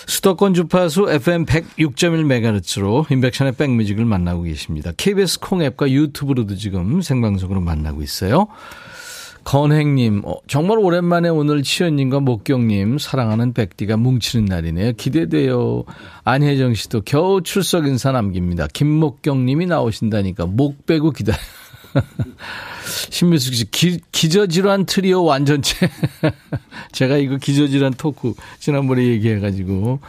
[0.07, 4.91] 수도권 주파수 FM 106.1MHz로 인백션의 백뮤직을 만나고 계십니다.
[4.95, 8.47] KBS 콩앱과 유튜브로도 지금 생방송으로 만나고 있어요.
[9.43, 14.93] 건행님, 어, 정말 오랜만에 오늘 치현님과 목경님 사랑하는 백디가 뭉치는 날이네요.
[14.93, 15.83] 기대돼요.
[16.23, 18.67] 안혜정 씨도 겨우 출석 인사 남깁니다.
[18.71, 21.37] 김목경님이 나오신다니까 목 빼고 기다려.
[23.09, 25.89] 신미숙 씨, 기, 기저질환 트리오 완전체.
[26.91, 29.99] 제가 이거 기저질환 talk 지난번에 얘기해가지고.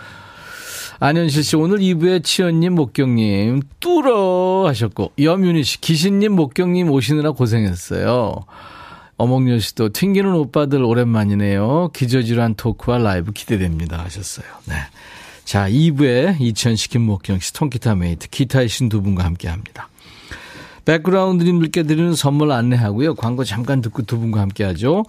[1.00, 8.44] 안현실 씨, 오늘 2부에 치현님, 목경님, 뚫어 하셨고, 염윤희 씨, 기신님, 목경님 오시느라 고생했어요.
[9.16, 11.90] 어몽여 씨도 튕기는 오빠들 오랜만이네요.
[11.94, 14.46] 기저질환 talk와 라이브 기대됩니다 하셨어요.
[14.66, 14.74] 네.
[15.44, 19.88] 자, 2부에 이치현, 김목경 씨, 통기타 mate, 기타의 신 두 분과 함께 합니다.
[20.84, 23.14] 백그라운드님들께 드리는 선물 안내하고요.
[23.14, 25.04] 광고 잠깐 듣고 두 분과 함께 하죠.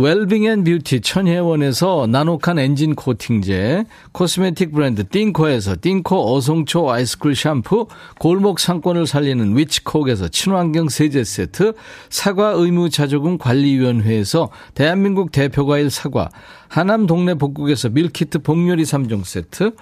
[0.00, 7.88] well-being and beauty 천혜원에서 나노칸 엔진 코팅제, cosmetic 브랜드 띵코에서 띵코 어성초 ice cool 샴푸,
[8.20, 11.72] 골목 상권을 살리는 위치콕에서 친환경 세제 세트,
[12.10, 16.28] 사과 의무 자조금 관리위원회에서 대한민국 대표과일 사과,
[16.68, 19.72] 하남 동네 복국에서 meal kit 복요리 3종 세트,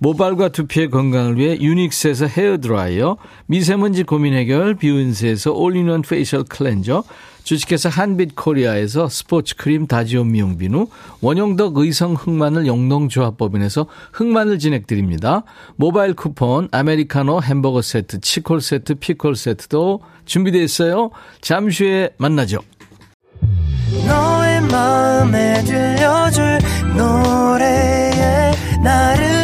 [0.00, 7.04] 모발과 두피의 건강을 위해 유닉스에서 헤어드라이어, 미세먼지 고민 해결 비운세에서 all-in-one facial cleanser,
[7.44, 10.86] 주식회사 한빛코리아에서 스포츠 크림 다지온 미용 비누,
[11.20, 15.44] 원형덕 의성 흑마늘 영농조합법인에서 흑마늘 진액 드립니다.
[15.76, 21.10] 모바일 쿠폰, 아메리카노 햄버거 세트, 치콜 세트, 피콜 세트도 준비되어 있어요.
[21.42, 22.60] 잠시 후에 만나죠.
[24.06, 26.58] 너의 마음에 들려줄
[26.96, 28.52] 노래에
[28.82, 29.43] 나를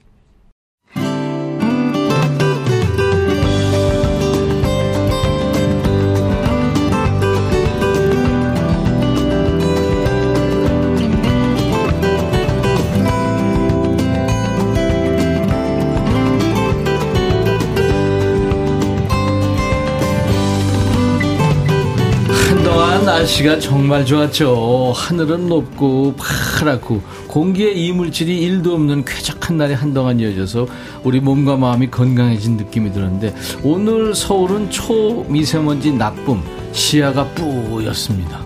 [23.11, 24.93] 날씨가 정말 좋았죠.
[24.95, 30.65] 하늘은 높고 파랗고 공기에 이물질이 1도 없는 쾌적한 날이 한동안 이어져서
[31.03, 38.39] 우리 몸과 마음이 건강해진 느낌이 들었는데 오늘 서울은 초미세먼지 나쁨 시야가 뿌였습니다.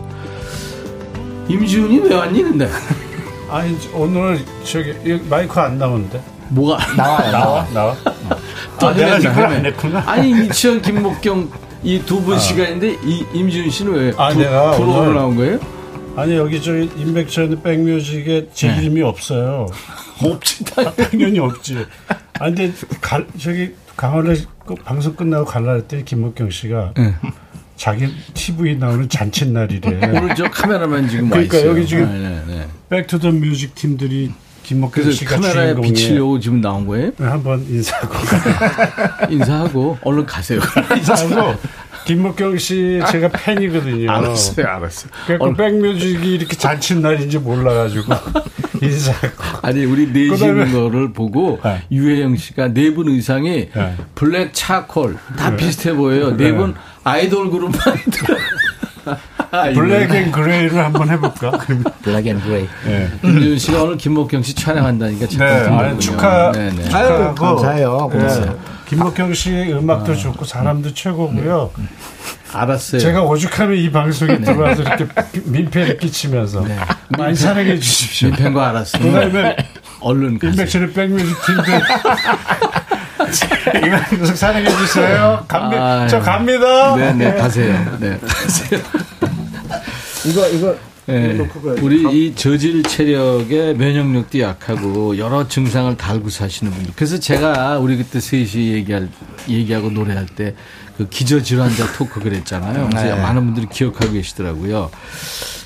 [1.48, 2.68] 임지훈이 왜 왔니 근데?
[3.48, 7.96] 아니 오늘 저기 이 마이크 안 나오는데 뭐가 나와요 나와 나와
[8.80, 9.66] 또 아, 내가 헤맸네, 지금 안.
[9.68, 10.04] 했구나.
[10.08, 15.36] 아니 이치현 김목경 이 두분 시간인데 이 임지훈 씨는 왜 아, 부- 내가 오늘- 나온
[15.36, 15.60] 거예요?
[16.18, 18.82] 아니 여기 저 임백천 백뮤직에 제 네.
[18.82, 19.68] 이름이 없어요
[20.24, 21.86] 없지 당연히 없지
[22.40, 22.72] 아 근데
[23.02, 24.34] 갈, 저기 강원에
[24.66, 27.14] 그 방송 끝나고 갈라 했더니 김목경 씨가 네.
[27.76, 31.72] 자기 TV 나오는 잔칫날이래 오늘 저 카메라만 지금 와 그러니까 있어요.
[31.72, 32.68] 여기 지금 네, 네, 네.
[32.90, 34.32] Back to the Music 팀들이
[34.66, 37.12] 김목경 그래서 씨가 카메라에 비치려고 지금 나온 거예요?
[37.20, 38.16] 한번 인사하고
[39.30, 40.60] 인사하고 얼른 가세요.
[40.98, 41.56] 인사하고
[42.06, 44.12] 김목경 씨 제가 팬이거든요.
[44.12, 45.12] 알았어요, 알았어요.
[45.28, 48.14] 그래서 백뮤직이 이렇게 잔칫날인지 몰라가지고
[48.82, 51.84] 인사하고 아니 우리 내시는 그다음에- 거를 보고 네.
[51.92, 53.96] 유혜영 씨가 네 분 의상이 네.
[54.16, 56.36] black charcoal 다 비슷해 보여요.
[56.38, 56.74] 네 분
[57.04, 57.80] 아이돌 그룹
[58.12, 58.36] 만들어.
[59.74, 61.52] black and gray를 한번 해볼까?
[62.04, 62.68] black and gray.
[62.86, 63.10] 네.
[63.24, 66.84] 임지훈 씨가 오늘 김목경 씨 촬영한다니까 네, 아니, 축하- 네, 네.
[66.84, 68.10] 축하하고 감사해요.
[68.14, 68.50] 네.
[68.88, 71.72] 김목경 씨의 음악도 좋고 사람도 최고고요.
[72.54, 73.02] 알았어요.
[73.02, 75.08] 제가 오죽하면 이 방송에 들어와서 이렇게
[75.46, 76.64] 민폐를 끼치면서
[77.18, 78.30] 많이 사랑해 주십시오.
[78.30, 79.20] 민폐인 거 알았습니다.
[79.26, 79.58] 그다음에
[80.02, 80.52] 얼른 가세요.
[80.52, 81.82] 임백천의 백뮤직 팀들
[83.88, 85.44] 이 방송 사랑해 주세요.
[85.48, 86.08] 갑니, 아유.
[86.08, 86.96] 저 갑니다.
[86.96, 87.98] 네, 네, 가세요.
[88.00, 88.80] 네, 가세요.
[90.26, 90.76] 이거 이거
[91.62, 91.82] 가야지.
[91.82, 96.94] 우리 이 저질 체력에 면역력도 약하고 여러 증상을 달고 사시는 분들.
[96.96, 99.10] 그래서 제가 우리 그때 셋이 얘기할
[99.48, 100.56] 얘기하고 노래할 때
[100.98, 102.90] 그 기저 질환자 토크 그랬잖아요.
[102.90, 103.22] 그래서 네.
[103.22, 104.90] 많은 분들이 기억하고 계시더라고요.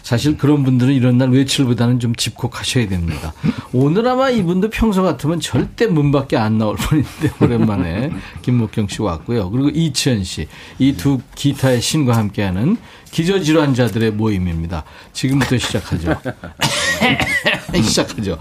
[0.09, 3.31] 사실 그런 분들은 이런 날 외출보다는 좀 집콕하셔야 됩니다.
[3.71, 8.09] 오늘 아마 이분도 평소 같으면 절대 문 밖에 안 나올 뻔했는데 오랜만에
[8.41, 9.51] 김목경 씨 왔고요.
[9.51, 10.47] 그리고 이치현 씨.
[10.79, 12.77] 이 두 기타의 신과 함께하는
[13.11, 14.83] 기저질환자들의 모임입니다.
[15.13, 16.15] 지금부터 시작하죠.
[17.79, 18.39] 시작하죠.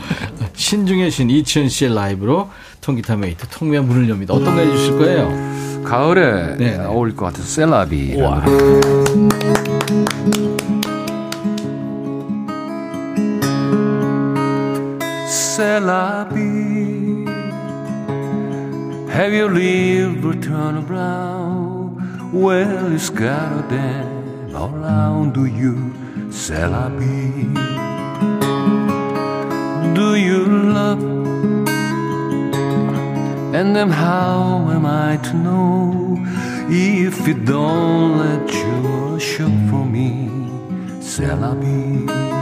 [0.55, 2.49] 신중의 신 이치현 씨의 라이브로
[2.81, 4.33] 통기타 mate 통메의 문을 엽니다.
[4.33, 5.85] 어떤 거 해주실 거예요?
[5.85, 6.79] 가을에 네, 네.
[6.79, 8.17] 어울릴 것 같아서 C'est la vie.
[15.59, 16.19] 우와.
[16.29, 17.27] Celabi,
[19.11, 21.99] have you lived or turned around?
[22.33, 25.93] Well, scattered them all around, do you,
[26.31, 27.53] Celabi?
[29.97, 31.03] Do you love?
[33.53, 36.17] And then how am I to know
[36.71, 40.31] if you don't let your show for me,
[41.01, 42.07] Celabi?
[42.09, 42.38] Oh,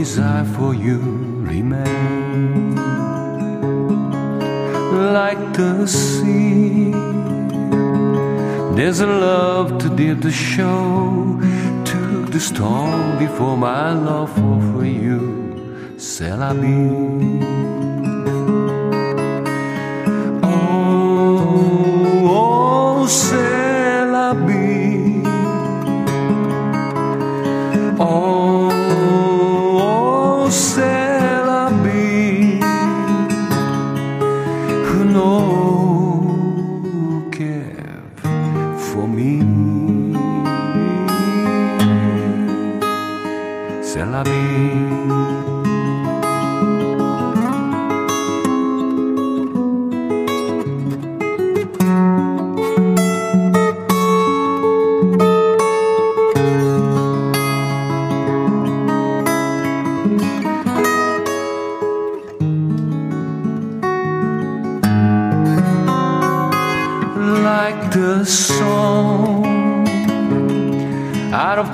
[0.00, 0.98] desire for you
[1.52, 2.74] remain?
[5.16, 6.92] Like the sea,
[8.76, 11.38] there's a love to did the show.
[11.84, 14.32] Took the storm before my love
[14.70, 15.20] for you.
[15.98, 16.80] Celabi.
[17.44, 17.59] Oh,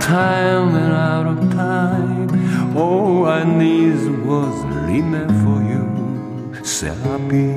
[0.07, 5.85] time and out of time all i need was a limit for you
[6.63, 7.51] Celabi.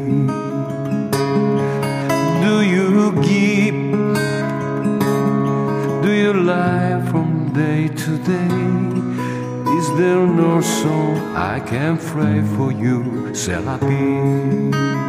[2.44, 3.80] do you give
[6.02, 8.56] do you lie from day to day
[9.78, 12.98] is there no song i can pray for you
[13.44, 15.09] Celabi?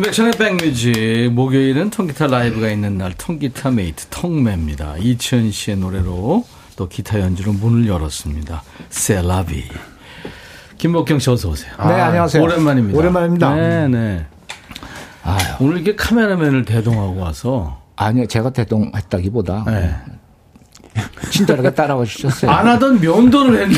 [0.00, 4.96] 임백천의 백뮤직 목요일은 통기타 라이브가 있는 날 통기타 mate 통메입니다.
[4.96, 6.46] 이치현 씨의 노래로
[6.76, 8.62] 또 기타 연주로 문을 열었습니다.
[8.88, 9.64] C'est la vie.
[10.78, 11.74] 김목경 씨 어서 오세요.
[11.80, 12.42] 네, 안녕하세요.
[12.42, 12.98] 오랜만입니다.
[12.98, 13.54] 오랜만입니다.
[13.54, 14.26] 네, 네.
[15.22, 19.94] 아유, 오늘 이렇게 카메라맨을 대동하고 와서 아니요, 제가 대동했다기보다 네.
[21.30, 22.50] 친절하게 따라와 주셨어요.
[22.50, 23.76] 안 하던 면도를 했네.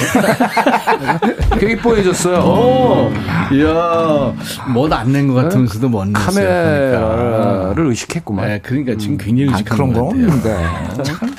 [1.59, 2.39] 되게 이뻐해졌어요.
[2.39, 3.13] 오,
[3.55, 4.35] 이야,
[4.73, 6.25] 멋안 낸 것 같으면서도 멋 냈어요.
[6.25, 8.47] 카메라를 의식했구만.
[8.49, 10.09] 네, 그러니까 지금 굉장히 아, 의식한 그런 같아요.
[10.09, 11.03] 없는데.
[11.05, 11.35] 참.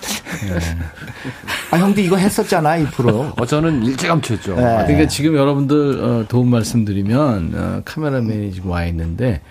[1.72, 3.32] 아, 형도 이거 했었잖아, 이 프로.
[3.36, 4.56] 어, 저는 일찌감치 했죠.
[4.56, 4.62] 네.
[4.86, 9.42] 그러니까 지금 여러분들 어, 도움 말씀드리면 어, 카메라맨이 지금 와 있는데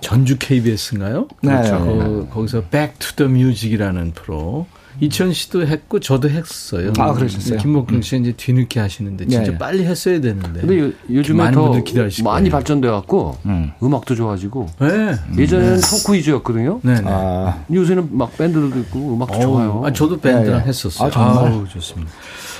[0.00, 1.26] 전주 KBS인가요?
[1.42, 1.50] 네.
[1.52, 1.78] 그렇죠.
[1.84, 1.96] 네.
[1.98, 4.66] 거, 거기서 Back to the Music이라는 프로.
[5.00, 6.92] 이천 씨도 했고 저도 했어요.
[6.98, 7.58] 아, 그러셨어요?
[7.58, 9.58] 김목경 씨 이제 뒤늦게 하시는데 진짜 네.
[9.58, 10.60] 빨리 했어야 되는데.
[10.60, 11.82] 근데 요, 요즘에 많은 더
[12.24, 12.50] 많이.
[12.50, 13.72] 발전돼 갖고 음.
[13.82, 15.14] 음악도 좋아지고 네.
[15.36, 16.80] 예전에는 토크 위주였거든요.
[16.82, 16.94] 네.
[16.94, 17.02] 네.
[17.06, 19.82] 아, 요새는 막 밴드들도 있고 음악도 어우, 좋아요.
[19.84, 20.68] 아, 저도 밴드랑 예, 예.
[20.68, 21.08] 했었어요.
[21.08, 21.52] 아, 정말?
[21.52, 22.10] 아우, 좋습니다.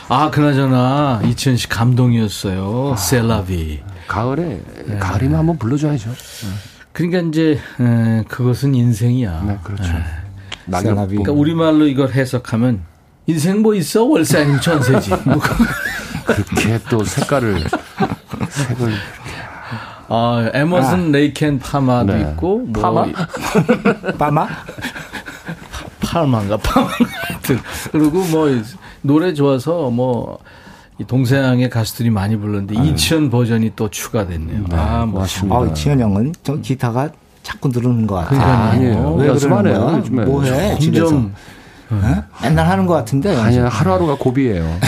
[0.08, 2.94] 아, 그나저나 이천 씨 감동이었어요.
[2.96, 3.80] 셀라비.
[4.06, 4.96] 가을에 네.
[4.98, 6.10] 가을이면 한번 불러줘야죠.
[6.92, 9.44] 그러니까 이제 에, 그것은 인생이야.
[9.46, 9.84] 네, 그렇죠.
[9.84, 10.02] 셀
[10.70, 11.16] 라비.
[11.16, 12.80] 그러니까 우리말로 이걸 해석하면
[13.26, 15.10] 인생 뭐 있어 월세 아니면 전세지.
[15.24, 17.64] 뭐 그- 그렇게 또 색깔을
[18.50, 18.92] 색을
[20.10, 22.20] 아, 에머슨 레이켄 파마도 네.
[22.22, 23.06] 있고 뭐 파마?
[23.06, 23.12] 이-
[24.18, 24.48] 빠마?
[26.00, 26.88] 파마인가 파마
[27.32, 27.58] 같은
[27.92, 28.62] 그리고 뭐 이-
[29.02, 30.38] 노래 좋아서 뭐.
[31.00, 34.64] 이 동서양의 가수들이 많이 불렀는데 이치현 버전이 또 추가됐네요.
[34.72, 35.56] 아, 멋있습니다.
[35.56, 37.10] 아, 지현 형은 저 기타가
[37.48, 38.28] 자꾸 늘는 것 같아.
[38.30, 38.68] 그러니까요.
[38.70, 39.14] 아니에요.
[39.14, 39.96] 왜 연습 안 그러는 거야?
[39.98, 40.24] 요즘에.
[40.26, 41.06] 뭐해, 집에서?
[41.06, 41.34] 점점
[41.90, 42.24] 어?
[42.42, 43.34] 맨날 하는 것 같은데.
[43.34, 44.78] 아니야 하루하루가 고비예요.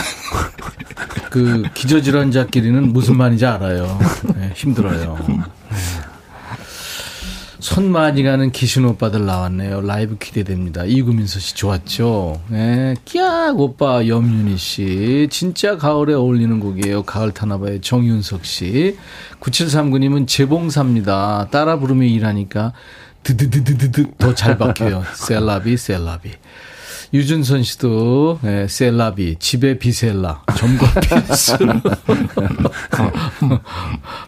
[1.30, 3.98] 그 기저질환자끼리는 무슨 말인지 알아요.
[4.36, 5.16] 네, 힘들어요.
[7.60, 9.82] 손 많이 가는 기신 오빠들 나왔네요.
[9.82, 10.84] 라이브 기대됩니다.
[10.84, 12.40] 이구민서 씨 좋았죠?
[12.48, 12.94] 네.
[13.04, 15.28] 끼악 오빠 염윤희 씨.
[15.30, 17.02] 진짜 가을에 어울리는 곡이에요.
[17.02, 18.96] 가을 타나봐의 정윤석 씨.
[19.40, 21.48] 9739님은 재봉사입니다.
[21.50, 22.72] 따라 부르며 일하니까
[23.22, 25.04] 드드드드드드 더 잘 박혀요.
[25.14, 26.30] 셀라비 셀라비.
[27.12, 31.56] 유준선 씨도 네, 셀라비 집에 비셀라 점과 필수.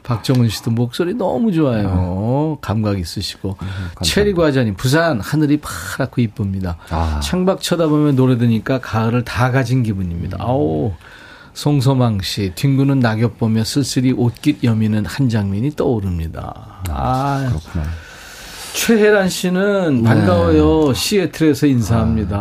[0.02, 2.58] 박정은 씨도 목소리 너무 좋아요.
[2.60, 3.56] 감각 있으시고.
[4.02, 6.76] 체리 과자님 부산 하늘이 파랗고 이쁩니다.
[6.90, 7.20] 아.
[7.22, 10.38] 창밖 쳐다보면 노래 들으니까 가을을 다 가진 기분입니다.
[10.40, 10.92] 아오
[11.54, 16.82] 송소망 씨 뒹구는 낙엽 보며 쓸쓸히 옷깃 여미는 한 장면이 떠오릅니다.
[16.88, 17.46] 아.
[17.48, 17.84] 그렇구나.
[18.74, 20.92] 최혜란 씨는 반가워요.
[20.94, 22.38] 시애틀에서 인사합니다.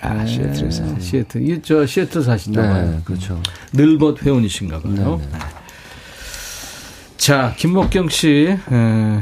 [0.00, 0.84] 아, 시애틀에서.
[0.84, 1.48] 네, 시애틀.
[1.48, 2.90] 이저 시애틀 사시나 봐요.
[2.90, 3.40] 네, 그렇죠.
[3.72, 5.20] 늘벗 회원이신가 봐요.
[7.16, 8.56] 자, 김목경 씨.
[8.70, 9.20] 에,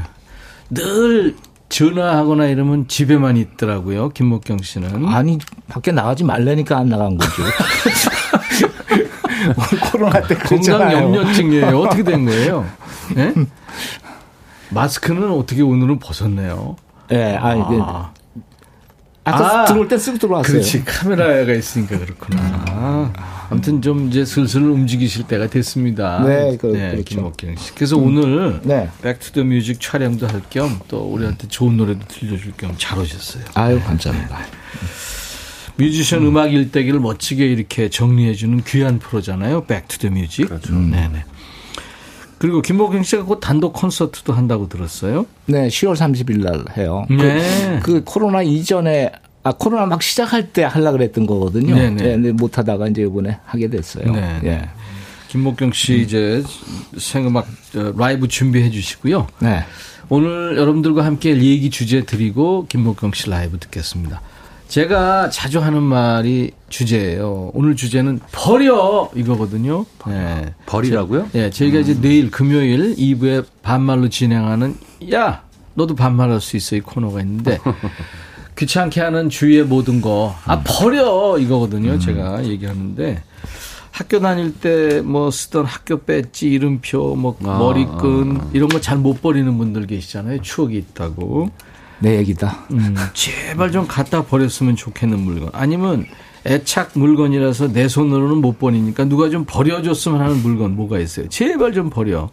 [0.71, 1.37] 늘
[1.69, 4.11] 전화하거나 이러면 집에만 있더라고요.
[4.11, 5.07] 김목경 씨는.
[5.07, 5.39] 아니,
[5.69, 7.43] 밖에 나가지 말라니까 안 나간 거죠.
[9.91, 10.97] 코로나 때 건강 그랬잖아요.
[10.99, 11.79] 염려증이에요.
[11.81, 12.67] 어떻게 된 거예요?
[13.17, 13.33] 예?
[14.75, 16.77] 마스크는 어떻게 오늘은 벗었네요.
[17.13, 18.13] 예, 아니, 그, 아,
[19.25, 20.53] 아까 아, 들어올 때 쓰고 들어왔어요.
[20.53, 20.85] 그렇지.
[20.85, 23.13] 카메라가 있으니까 그렇구나.
[23.51, 26.23] 아무튼 좀 이제 슬슬 움직이실 때가 됐습니다.
[26.25, 27.03] 네, 그- 그렇죠.
[27.05, 27.75] 김목경 씨.
[27.75, 28.89] 그래서 오늘 네.
[29.03, 33.45] Back to the Music 촬영도 할 겸 또 우리한테 좋은 노래도 들려줄 겸 잘 오셨어요.
[33.55, 34.39] 아유, 감사합니다.
[35.77, 36.37] 뮤지션 음.
[36.37, 39.65] 악 일대기를 멋지게 이렇게 정리해주는 귀한 프로잖아요.
[39.65, 40.49] Back to the Music.
[40.49, 40.73] 그렇죠.
[40.75, 41.25] 네네.
[42.43, 45.27] 그리고 김목경 씨가 곧 단독 콘서트도 한다고 들었어요.
[45.47, 47.07] 네, 10월 30일 날 해요.
[47.09, 47.79] 네.
[47.85, 49.13] 그, 그 코로나 이전에
[49.45, 51.77] 아 코로나 막 시작할 때 하려 그랬던 거거든요.
[51.77, 52.03] 네네.
[52.03, 54.11] 네, 근데 못 하다가 이제 이번에 하게 됐어요.
[54.11, 54.41] 네.
[54.43, 54.69] 예.
[55.29, 56.43] 김목경 씨 이제
[56.99, 59.29] 생음악 어, 라이브 준비해 주시고요.
[59.39, 59.63] 네.
[60.09, 64.21] 오늘 여러분들과 함께 얘기 주제 드리고 김목경 씨 라이브 듣겠습니다.
[64.73, 67.51] 제가 자주 하는 말이 주제예요.
[67.53, 69.85] 오늘 주제는 버려 이거거든요.
[70.09, 70.55] 네.
[70.65, 71.29] 버리라고요?
[71.35, 74.75] 예, 저희가 이제 내일 금요일 2부에 반말로 진행하는
[75.13, 75.43] 야
[75.75, 77.59] 너도 반말할 수 있어 이 코너가 있는데
[78.57, 81.99] 귀찮게 하는 주위의 모든 거 아 버려 이거거든요.
[81.99, 83.23] 제가 얘기하는데
[83.91, 89.21] 학교 다닐 때 뭐 쓰던 학교 배지 이름표 뭐 아, 머리끈 이런 거 잘 못
[89.21, 90.41] 버리는 분들 계시잖아요.
[90.41, 91.51] 추억이 있다고.
[92.03, 92.67] 내 얘기다.
[92.73, 95.51] 음, 제발 좀 갖다 버렸으면 좋겠는 물건.
[95.53, 96.05] 아니면
[96.45, 101.29] 애착 물건이라서 내 손으로는 못 버리니까 누가 좀 버려줬으면 하는 물건 뭐가 있어요.
[101.29, 102.29] 제발 좀 버려.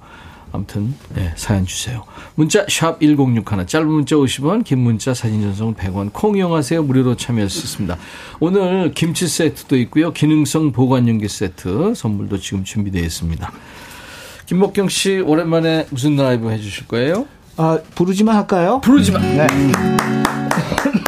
[0.51, 2.03] 아무튼 네, 사연 주세요.
[2.33, 6.81] 문자 샵 1061, 짧은 문자 50원, 긴 문자 사진 전송은 100원, 콩 이용하세요.
[6.81, 7.95] 무료로 참여할 수 있습니다.
[8.39, 10.11] 오늘 김치 세트도 있고요.
[10.11, 13.51] 기능성 보관용기 세트 선물도 지금 준비되어 있습니다.
[14.47, 17.27] 김목경 씨 오랜만에 무슨 라이브 해주실 거예요?
[17.61, 18.79] 아 부르지만 할까요?
[18.81, 19.19] 부르지 마.
[19.19, 19.45] 네.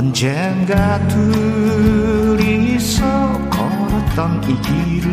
[0.00, 3.04] 언젠가 둘이서
[3.50, 5.06] 걸었던 이 길을.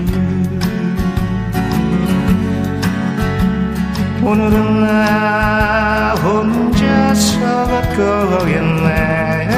[4.23, 9.49] 오늘은 나 혼자서 걷고 있네.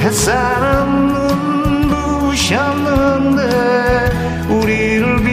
[0.00, 1.08] 햇살은
[1.88, 3.40] 눈부셨는데
[4.50, 5.24] 우리를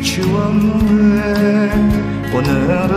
[0.00, 0.80] 비추었는데
[2.34, 2.89] 오늘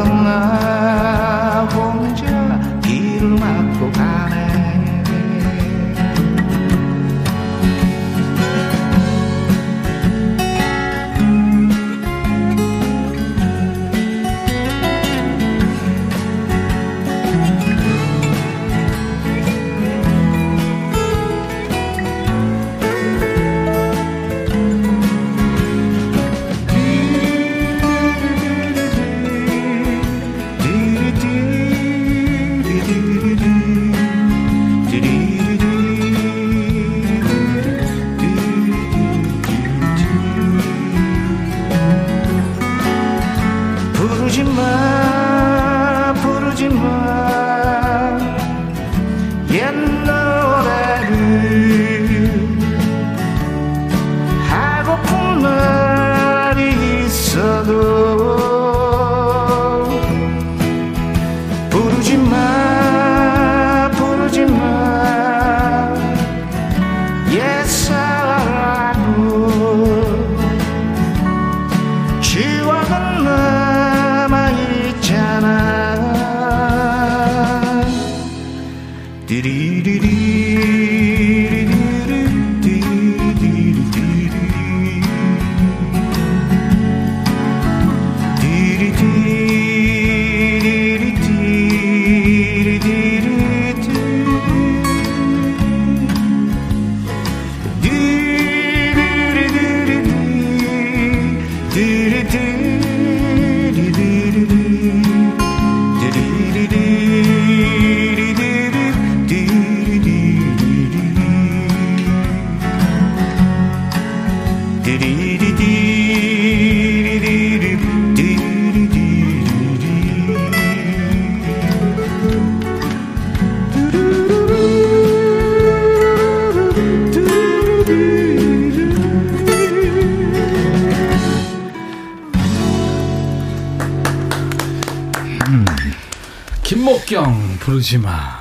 [137.83, 138.39] 부르지 마.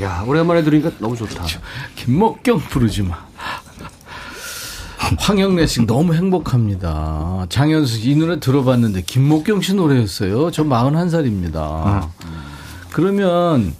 [0.00, 1.44] 야, 오랜만에 들으니까 너무 좋다.
[1.96, 3.18] 김목경 부르지 마.
[5.18, 7.46] 황영래 씨 너무 행복합니다.
[7.48, 10.52] 장현수 씨 이 노래 들어봤는데 김목경 씨 노래였어요.
[10.52, 12.08] 저 41살입니다.
[12.92, 13.74] 그러면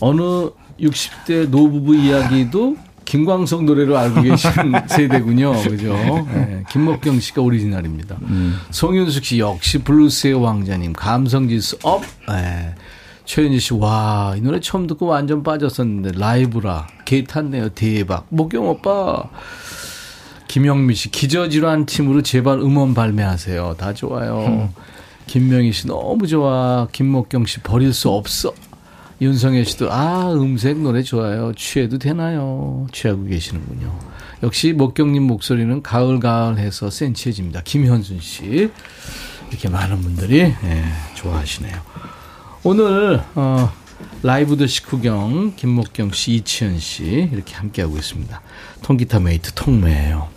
[0.00, 0.50] 어느
[0.80, 5.52] 60대 노부부 이야기도 김광석 노래로 알고 계시는 세대군요.
[5.62, 5.92] 그죠?
[6.32, 8.16] 네, 김목경 씨가 오리지널입니다.
[8.72, 10.92] 송윤숙 씨 역시 블루스의 왕자님.
[10.92, 12.02] 감성지수 up.
[12.28, 12.74] 네.
[13.24, 16.88] 최현지 씨, 와, 이 노래 처음 듣고 완전 빠졌었는데, 라이브라.
[17.04, 17.70] 개 탔네요.
[17.70, 18.26] 대박.
[18.30, 19.24] 목경 오빠.
[20.48, 23.76] 김영미 씨, 기저질환 팀으로 제발 음원 발매하세요.
[23.78, 24.70] 다 좋아요.
[25.26, 26.88] 김명희 씨, 너무 좋아.
[26.92, 28.52] 김목경 씨, 버릴 수 없어.
[29.20, 31.52] 윤성혜 씨도, 아, 음색 노래 좋아요.
[31.54, 32.88] 취해도 되나요?
[32.92, 33.96] 취하고 계시는군요.
[34.42, 37.62] 역시 목경님 목소리는 가을가을 해서 센치해집니다.
[37.62, 38.68] 김현순 씨.
[39.48, 41.76] 이렇게 많은 분들이, 예, 좋아하시네요.
[42.64, 43.72] 오늘, 어,
[44.22, 48.40] 라이브도 식후경, 김목경 씨, 이치현 씨, 이렇게 함께하고 있습니다.
[48.82, 50.28] 통기타 mate 통매예요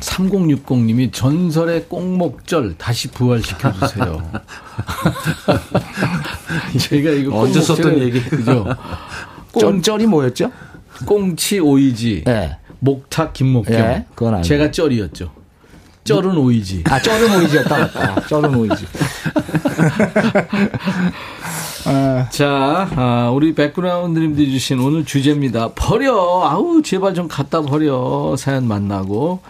[0.00, 4.30] 3060님이 전설의 꽁목쩔 다시 부활시켜 주세요.
[6.78, 8.20] 제가 이거 언제 썼던 얘기?
[8.22, 8.66] 그죠?
[9.58, 10.50] 쩔, 쩔이 뭐였죠?
[11.06, 12.58] 꽁치 오이지, 예.
[12.80, 13.74] 목탁 김목경.
[13.74, 14.48] 예, 그건 알죠.
[14.48, 15.30] 제가 쩔이었죠.
[16.10, 16.84] 쩔은 오이지.
[16.86, 17.78] 아, 쩔은 오이지였다.
[17.78, 18.20] 맞다.
[18.26, 18.86] 쩔은 오이지.
[22.30, 25.70] 자, 아, 우리 백그라운드님들이 주신 오늘 주제입니다.
[25.74, 26.42] 버려.
[26.44, 28.34] 아우, 제발 좀 갖다 버려.
[28.36, 29.40] 사연 만나고.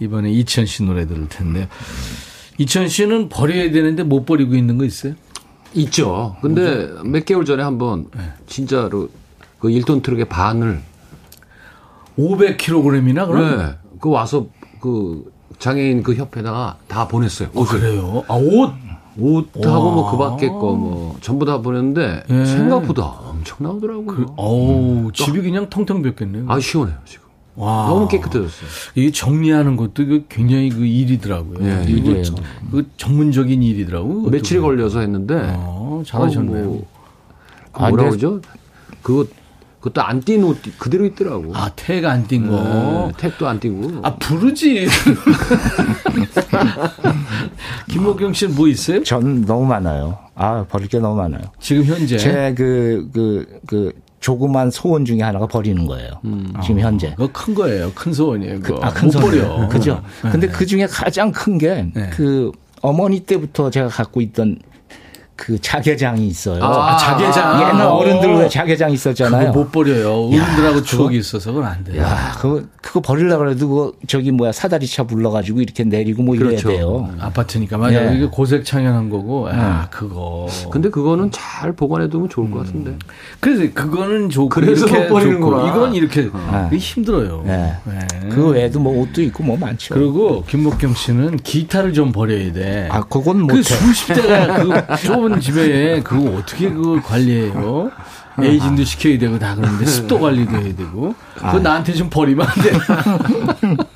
[0.00, 1.66] 이번에 이천 씨 노래 들을 텐데요.
[2.58, 5.14] 이천 씨는 버려야 되는데 못 버리고 있는 거 있어요?
[5.74, 6.36] 있죠.
[6.40, 8.22] 근데 몇 개월 전에 한번 네.
[8.46, 9.08] 진짜로
[9.58, 10.80] 그 1톤 트럭의 반을
[12.18, 13.58] 500kg이나 그럼?
[13.58, 14.46] 네, 그 와서
[14.80, 15.24] 그
[15.58, 17.48] 장애인 그 협회다가 다 보냈어요.
[17.54, 17.80] 옷을.
[17.80, 18.22] 그래요?
[18.28, 18.72] 아, 옷?
[19.18, 19.94] 옷하고 와.
[19.94, 22.44] 뭐그 밖에 거 뭐 전부 다 보냈는데 예.
[22.44, 24.34] 생각보다 엄청 나오더라고요.
[24.36, 26.44] 어우, 집이 그냥 텅텅 비었겠네요.
[26.48, 27.24] 아 시원해요 지금.
[27.54, 27.86] 와.
[27.88, 28.68] 너무 깨끗해졌어요.
[28.94, 31.66] 이게 정리하는 것도 그 굉장히 그 일이더라고요.
[31.66, 32.22] 예, 일이에요.
[32.70, 34.28] 그 전문적인 일이더라고요.
[34.28, 36.64] 며칠이 걸려서 했는데 어, 잘하셨네요.
[36.64, 36.86] 어, 뭐,
[37.72, 38.42] 그 아, 뭐라 그러죠?
[39.00, 39.24] 그거
[39.80, 41.52] 그것도 안띈옷 그대로 있더라고.
[41.54, 42.56] 아, 태가 안띈 거.
[43.08, 44.00] 네, 택도 안 띄고.
[44.02, 44.88] 아, 부르지.
[47.88, 49.02] 김목경 씨는 뭐 있어요?
[49.04, 50.18] 전 너무 많아요.
[50.34, 51.42] 아, 버릴 게 너무 많아요.
[51.60, 52.16] 지금 현재.
[52.18, 56.10] 제 그, 그, 그, 조그만 소원 중에 하나가 버리는 거예요.
[56.64, 57.10] 지금 현재.
[57.16, 57.92] 그거 큰 거예요.
[57.94, 58.60] 큰 소원이에요.
[58.60, 58.80] 그거.
[58.82, 59.30] 아, 큰 못 소원.
[59.30, 59.68] 버려.
[59.68, 60.02] 그죠?
[60.22, 62.10] 근데 그 중에 가장 큰게 네.
[62.12, 62.50] 그
[62.82, 64.58] 어머니 때부터 제가 갖고 있던
[65.36, 66.64] 그 자개장이 있어요.
[66.64, 67.60] 아, 자개장.
[67.60, 67.90] 옛날 어.
[67.96, 69.48] 어른들 왜 자개장 있었잖아요.
[69.52, 70.34] 그거 못 버려요.
[70.34, 72.02] 야, 어른들하고 그거- 추억이 있어서 그건 안 돼요.
[72.02, 76.68] 야, 그거, 그거 버리려고 그래도 그거 저기 뭐야 사다리차 불러가지고 이렇게 내리고 뭐 이래야 그렇죠.
[76.68, 77.10] 돼요.
[77.20, 78.10] 아파트니까 맞아요.
[78.12, 78.16] 예.
[78.16, 79.48] 이게 고색 창연한 거고.
[79.52, 80.46] 아, 그거.
[80.70, 82.96] 근데 그거는 잘 보관해두면 좋을 것 같은데.
[83.38, 85.56] 그래서 그거는 좋고 그래서 이렇게 못 버리는구나.
[85.58, 86.66] 좋고 이건 이렇게 아.
[86.72, 87.44] 이게 힘들어요.
[87.46, 87.50] 예.
[87.84, 88.06] 네.
[88.30, 89.94] 그 외에도 뭐 옷도 있고 뭐 많죠.
[89.94, 92.88] 그리고 김목경 씨는 기타를 좀 버려야 돼.
[92.90, 93.62] 아, 그건 그 못해.
[93.62, 94.70] 수십 대가 그
[95.28, 97.90] 좁은 집에 그거 어떻게 그걸 관리해요?
[98.42, 102.72] 에이징도 시켜야 되고 다 그러는데 습도 관리도 해야 되고 그거 나한테 좀 버리면 안 돼.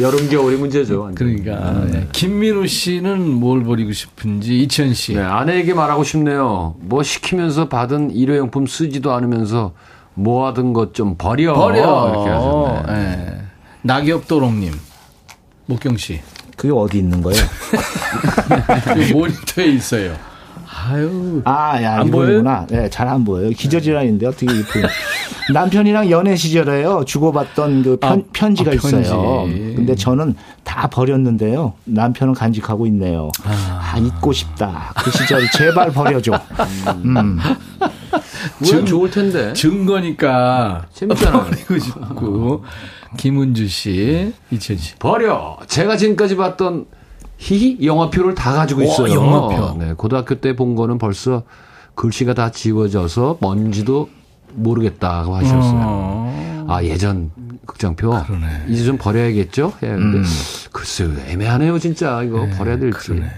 [0.00, 1.02] 여름 겨울이 문제죠.
[1.02, 1.14] 완전.
[1.14, 2.08] 그러니까 예.
[2.12, 5.14] 김민우 씨는 뭘 버리고 싶은지 이천 씨.
[5.14, 6.76] 네, 아내에게 말하고 싶네요.
[6.80, 9.72] 뭐 시키면서 받은 일회용품 쓰지도 않으면서
[10.14, 11.54] 모아둔 것 좀 버려.
[11.54, 12.10] 버려.
[12.10, 12.82] 이렇게 하셨네.
[12.90, 13.40] 예.
[13.82, 14.72] 낙엽도롱님.
[15.66, 16.20] 목경 씨.
[16.56, 17.42] 그게 어디 있는 거예요?
[18.94, 20.14] 그 모니터에 있어요.
[20.88, 21.42] 아유.
[21.44, 22.66] 아, 야, 안 이거구나.
[22.68, 23.50] 네, 잘 안 보여요.
[23.50, 24.82] 기저질환인데 어떻게 이렇게.
[25.52, 27.04] 남편이랑 연애 시절에요.
[27.04, 29.00] 주고받던 그 편, 아, 편지가 아, 편지.
[29.00, 29.44] 있어요.
[29.76, 30.34] 근데 저는
[30.64, 31.74] 다 버렸는데요.
[31.84, 33.30] 남편은 간직하고 있네요.
[33.44, 34.92] 아, 잊고 싶다.
[34.96, 36.32] 그 시절 제발 버려줘.
[37.04, 37.38] 음.
[38.60, 39.52] 왜 좋을 텐데.
[39.52, 41.44] 증거니까 재밌잖아요.
[41.46, 42.64] 버리고 싶고
[43.16, 44.94] 김은주 씨, 이천 씨.
[44.96, 45.58] 버려.
[45.66, 46.86] 제가 지금까지 봤던
[47.38, 49.14] 히히 영화표를 다 가지고 오, 있어요.
[49.14, 49.78] 영화표.
[49.78, 51.42] 네, 고등학교 때 본 거는 벌써
[51.94, 54.08] 글씨가 다 지워져서 뭔지도
[54.54, 55.80] 모르겠다고 하셨어요.
[55.84, 56.66] 어.
[56.68, 57.30] 아 예전
[57.66, 58.12] 극장표
[58.68, 59.72] 이제 좀 버려야겠죠.
[59.82, 60.26] 예, 근데
[60.72, 62.98] 글쎄요 애매하네요 진짜 이거 버려야 될지.
[62.98, 63.30] 그러네.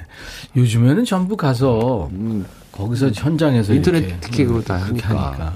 [0.56, 2.08] 요즘에는 전부 가서
[2.72, 5.26] 거기서 현장에서 인터넷 티켓으로 다 그렇게 하니까.
[5.30, 5.52] 하니까.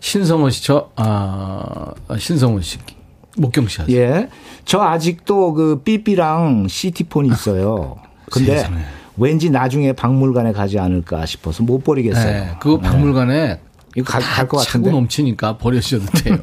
[0.00, 2.76] 신성호 씨, 저, 아, 아, 신성호 씨,
[3.36, 3.96] 목경 씨 하세요.
[3.96, 4.28] 예.
[4.64, 7.96] 저 아직도 그 삐삐랑 시티폰이 있어요.
[8.30, 8.82] 근데 세상에.
[9.16, 12.24] 왠지 나중에 박물관에 가지 않을까 싶어서 못 버리겠어요.
[12.24, 13.60] 네, 그거 박물관에
[13.94, 14.90] 이거 갈것 차고 같은데.
[14.90, 16.38] 넘치니까 버려주셔도 돼요.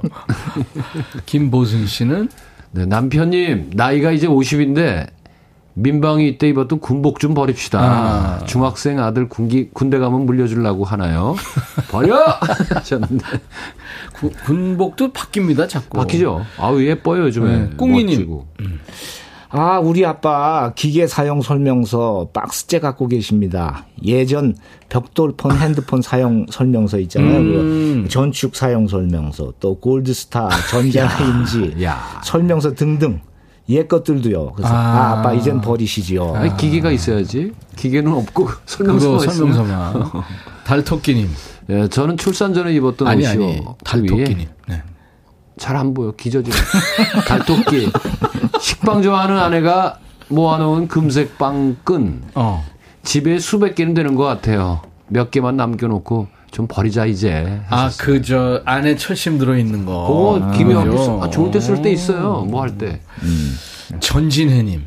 [1.25, 2.29] 김보순 씨는
[2.71, 5.07] 네, 남편님 나이가 이제 50인데
[5.81, 7.79] 민방위 이때 입었던 군복 좀 버립시다.
[7.81, 8.45] 아.
[8.45, 11.35] 중학생 아들 군기 군대 가면 물려주려고 하나요?
[11.89, 12.17] 버려
[12.75, 13.25] 하셨는데
[14.13, 15.97] 구- 군복도 바뀝니다, 자꾸.
[15.99, 16.45] 바뀌죠.
[16.57, 17.57] 아우 예뻐요 요즘에.
[17.57, 18.05] 네, 꿍이님.
[18.07, 18.47] 멋지고.
[19.51, 23.87] 아, 우리 아빠 기계 사용 설명서 박스째 갖고 계십니다.
[24.03, 24.55] 예전
[24.89, 27.39] 벽돌폰 핸드폰 사용 설명서 있잖아요.
[27.39, 28.01] 음.
[28.03, 31.77] 그 전축 사용 설명서, 또 골드스타, 전자레인지
[32.23, 33.21] 설명서 등등.
[33.69, 34.53] 옛 것들도요.
[34.53, 35.19] 그래서 아, 아.
[35.19, 36.33] 아 빠 이젠 버리시지요.
[36.35, 37.53] 아니, 기계가 있어야지.
[37.75, 38.99] 기계는 없고 있으면.
[39.19, 40.11] 설명서만.
[40.65, 41.29] 달토끼님.
[41.69, 43.43] 예, 저는 출산 전에 입었던 아니, 옷이요.
[43.43, 43.59] 아니.
[43.63, 44.39] 그 달토끼님.
[44.39, 44.83] 위에 네.
[45.57, 46.11] 잘안 보여.
[46.13, 46.51] 기저질.
[47.27, 47.91] 달토끼.
[48.59, 49.99] 식빵 좋아하는 아내가
[50.29, 52.23] 모아놓은 금색 빵끈.
[52.35, 52.65] 어.
[53.03, 54.81] 집에 수백 개는 되는 것 같아요.
[55.07, 57.59] 몇 개만 남겨놓고 좀 버리자 이제.
[57.69, 60.39] 아, 그, 저, 안에 철심 들어 있는 거.
[60.83, 61.13] 그거.
[61.13, 62.45] 어, 아, 좋을 때 쓸 때 있어요.
[62.49, 62.99] 뭐 할 때.
[63.99, 64.85] 전진혜님.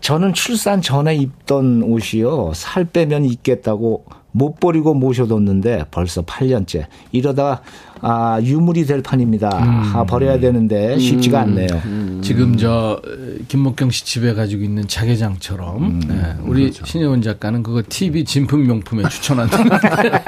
[0.00, 2.52] 저는 출산 전에 입던 옷이요.
[2.54, 6.86] 살 빼면 입겠다고 못 버리고 모셔뒀는데 벌써 8년째.
[7.12, 7.62] 이러다가
[8.02, 9.50] 아, 유물이 될 판입니다.
[9.94, 12.20] 아, 버려야 되는데 쉽지가 않네요.
[12.22, 13.00] 지금 저
[13.48, 19.58] 김목경 씨 집에 가지고 있는 자개장처럼 네, 우리 신혜원 작가는 그거 TV 진품 명품에 추천한다.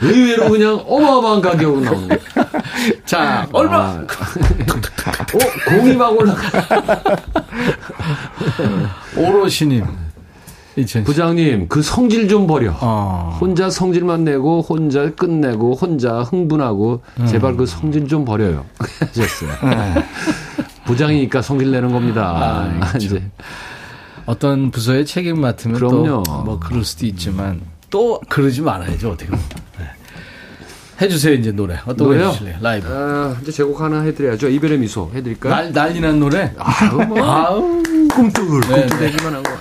[0.00, 2.20] 의외로 그냥 어마어마한 가격으로 나오는 거예요.
[3.04, 3.90] 자, 얼마?
[3.90, 4.06] 어,
[5.68, 6.42] 공이 막 올라가.
[9.16, 9.84] 오로시님.
[11.04, 12.74] 부장님, 그 성질 좀 버려.
[12.80, 13.36] 어.
[13.40, 18.64] 혼자 성질만 내고, 혼자 끝내고, 혼자 흥분하고, 제발 그 성질 좀 버려요.
[18.78, 19.50] 하셨어요.
[20.84, 22.32] 부장이니까 성질 내는 겁니다.
[22.80, 23.06] 아, 그렇죠.
[23.06, 23.22] 이제.
[24.28, 26.22] 어떤 부서에 책임 맡으면 그럼요.
[26.22, 29.44] 또뭐 그럴 수도 있지만 또 그러지 말아야죠 어떻게 보면.
[29.78, 29.86] 네.
[31.00, 32.28] 해주세요 이제 노래 어떤 거 노래요?
[32.28, 32.56] 해주실래요?
[32.60, 32.88] 라이브.
[32.90, 34.48] 아, 이제 제곡 하나 해드려야죠.
[34.48, 35.52] 이별의 미소 해드릴까요?
[35.52, 36.52] 날 난리난 노래.
[36.58, 37.24] 아우, 뭐.
[37.24, 37.82] 아우.
[38.14, 38.80] 꿈틀, 네, 네.
[38.82, 39.57] 꿈틀대기만 하고.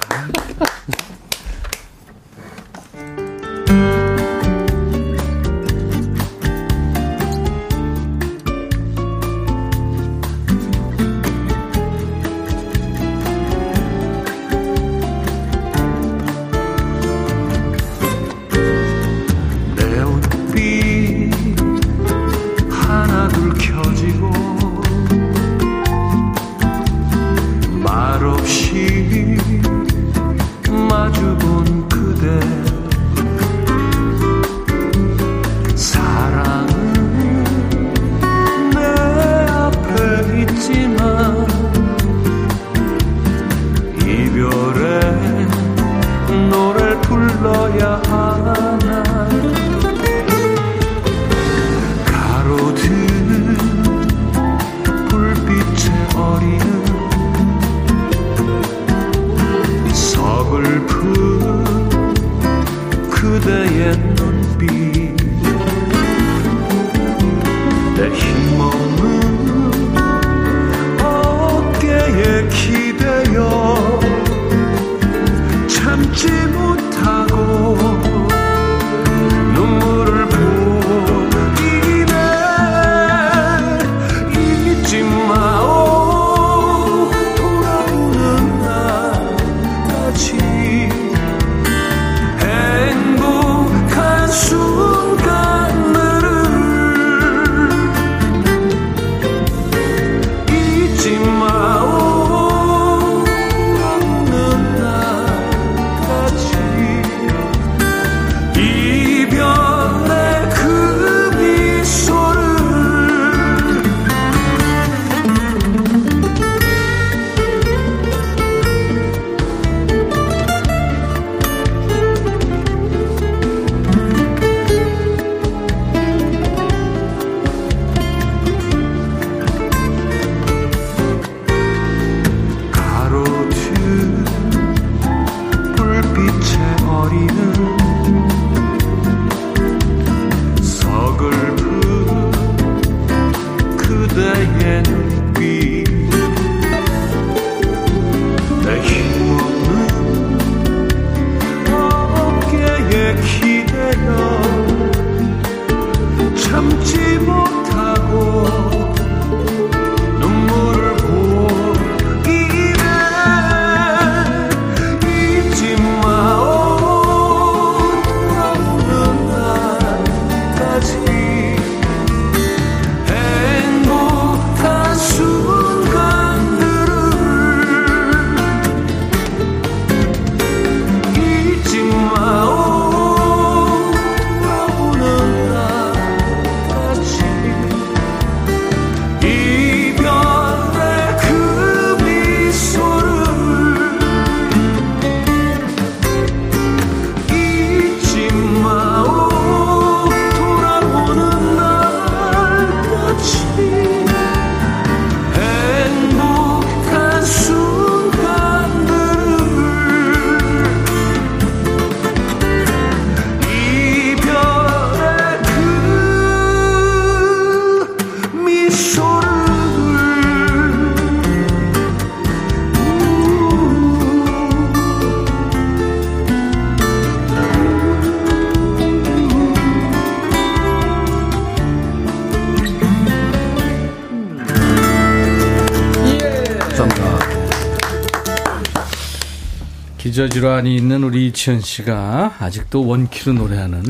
[240.28, 243.84] 부저질환이 있는 우리 이치현 씨가 아직도 원키로 노래하는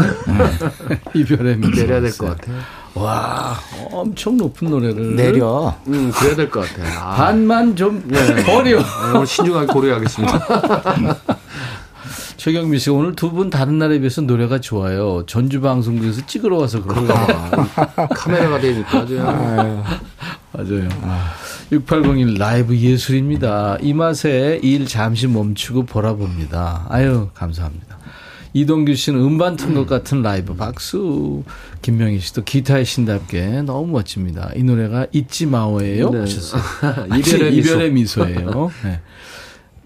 [1.16, 1.82] 이별의 미소.
[1.82, 2.56] 내려야 될 것 같아요.
[2.94, 3.60] 와,
[3.92, 5.16] 엄청 높은 노래를.
[5.16, 5.76] 내려.
[5.88, 7.00] 음, 그래야 될 것 같아요.
[7.00, 8.44] 아, 반만 좀 네.
[8.44, 8.82] 버려.
[9.14, 11.26] 오늘 신중하게 고려하겠습니다.
[12.38, 15.24] 최경미 씨, 오늘 두 분 다른 날에 비해서 노래가 좋아요.
[15.28, 18.08] 전주 방송국에서 찍으러 와서 그런가 봐.
[18.16, 19.16] 카메라가 되니까 아주.
[19.18, 19.78] 맞아요.
[21.72, 23.78] 6801 라이브 예술입니다.
[23.82, 26.86] 이 맛에 일 잠시 멈추고 보라 봅니다.
[26.90, 27.98] 아유, 감사합니다.
[28.54, 31.44] 이동규 씨는 음반 튼 것 같은 라이브 박수.
[31.82, 34.50] 김명희 씨도 기타의 신답게 너무 멋집니다.
[34.56, 36.10] 이 노래가 잊지 마오예요.
[36.12, 36.24] 네.
[37.20, 37.70] 이별의 미소.
[37.74, 38.72] 이별의 미소예요.
[38.84, 39.02] 네.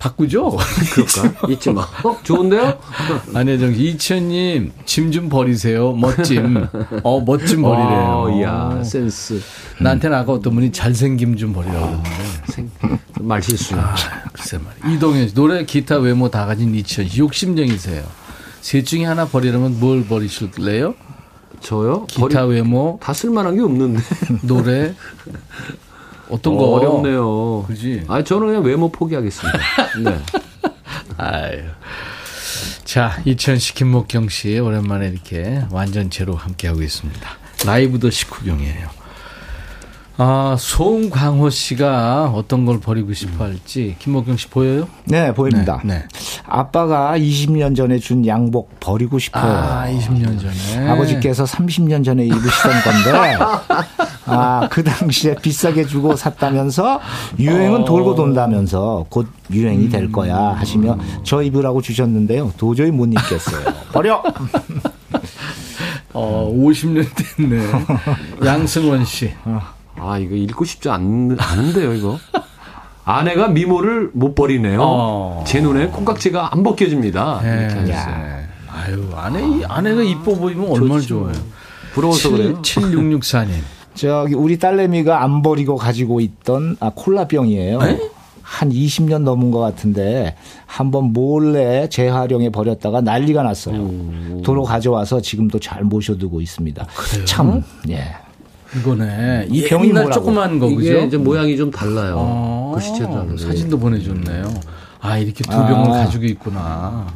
[0.06, 0.58] 바꾸죠?
[0.94, 1.46] 그럴까?
[1.54, 1.82] 잊지 마.
[1.82, 2.80] 어, 좋은데요?
[3.36, 5.94] 안혜정 씨, 이천님, 짐 좀 버리세요.
[5.94, 6.66] 멋짐.
[7.04, 8.24] 어, 멋짐 버리래요.
[8.26, 9.40] 어, 이야, 센스.
[9.80, 12.10] 나한테는 아까 어떤 분이 잘생김 좀 버리라고 그러는데.
[12.48, 12.72] 생,
[13.20, 13.76] 말 실수.
[13.76, 13.94] 아,
[14.34, 14.96] 글쎄 말이야.
[14.98, 18.04] 이동현 씨, 노래, 기타, 외모 다 가진 이천 씨, 욕심쟁이세요.
[18.62, 20.96] 셋 중에 하나 버리려면 뭘 버리실래요?
[21.60, 22.08] 저요?
[22.08, 24.02] 기타, 외모, 다 쓸만한 게 없는데.
[24.42, 24.96] 노래.
[26.32, 27.64] 어떤 거 어렵네요.
[27.68, 28.06] 그지?
[28.08, 29.60] 아, 저는 그냥 외모 포기하겠습니다.
[30.04, 30.18] 네.
[31.18, 31.62] 아유.
[32.86, 37.30] 자, 이천 씨, 김목경 씨, 오랜만에 이렇게 완전체로 함께하고 있습니다.
[37.66, 39.01] 라이브도 식후경이에요.
[40.24, 44.88] 아, 송광호 씨가 어떤 걸 버리고 싶어 할지, 김목경 씨 보여요?
[45.06, 45.82] 네, 보입니다.
[45.84, 45.96] 네.
[45.96, 46.04] 네.
[46.46, 49.52] 아빠가 20년 전에 준 양복 버리고 싶어요.
[49.52, 50.88] 아, 20년 전에.
[50.90, 53.38] 아버지께서 30년 전에 입으시던 건데,
[54.28, 57.00] 아, 그 당시에 비싸게 주고 샀다면서
[57.40, 57.86] 유행은 어.
[57.86, 62.54] 돌고 돈다면서 곧 유행이 될 거야 하시며 저 입으라고 주셨는데요.
[62.58, 63.74] 도저히 못 입겠어요.
[63.92, 64.22] 버려!
[66.14, 67.72] 어, 50년 됐네.
[68.46, 69.32] 양승원 씨.
[69.98, 72.18] 아, 이거 읽고 싶지 않, 않은데요, 이거.
[73.04, 74.80] 아내가 미모를 못 버리네요.
[74.82, 75.44] 어.
[75.46, 77.42] 제 눈에 콩깍지가 안 벗겨집니다.
[77.44, 77.68] 네.
[77.74, 78.42] 이렇게 하셨어요.
[78.70, 81.34] 아유, 아내, 아내가 이뻐 보이면 얼마나 좋아요.
[81.94, 82.62] 부러워서 그래요.
[82.62, 83.50] 7664님.
[83.96, 87.80] 저기 우리 딸내미가 안 버리고 가지고 있던 아, 콜라병이에요.
[88.42, 90.36] 한 20년 넘은 것 같은데
[90.66, 93.90] 한번 몰래 재활용해 버렸다가 난리가 났어요.
[94.44, 96.86] 도로 가져와서 지금도 잘 모셔두고 있습니다.
[97.26, 98.14] 참, 예.
[98.78, 99.48] 이거네.
[99.50, 100.12] 이이 병이 날?
[100.12, 100.80] 조그만 거죠?
[100.80, 102.16] 이게 이제 모양이 좀 달라요.
[102.18, 103.38] 어, 글씨체도 다르고.
[103.38, 104.54] 사진도 보내줬네요.
[105.02, 105.68] 아, 이렇게 두 아.
[105.68, 107.08] 병을 가지고 있구나.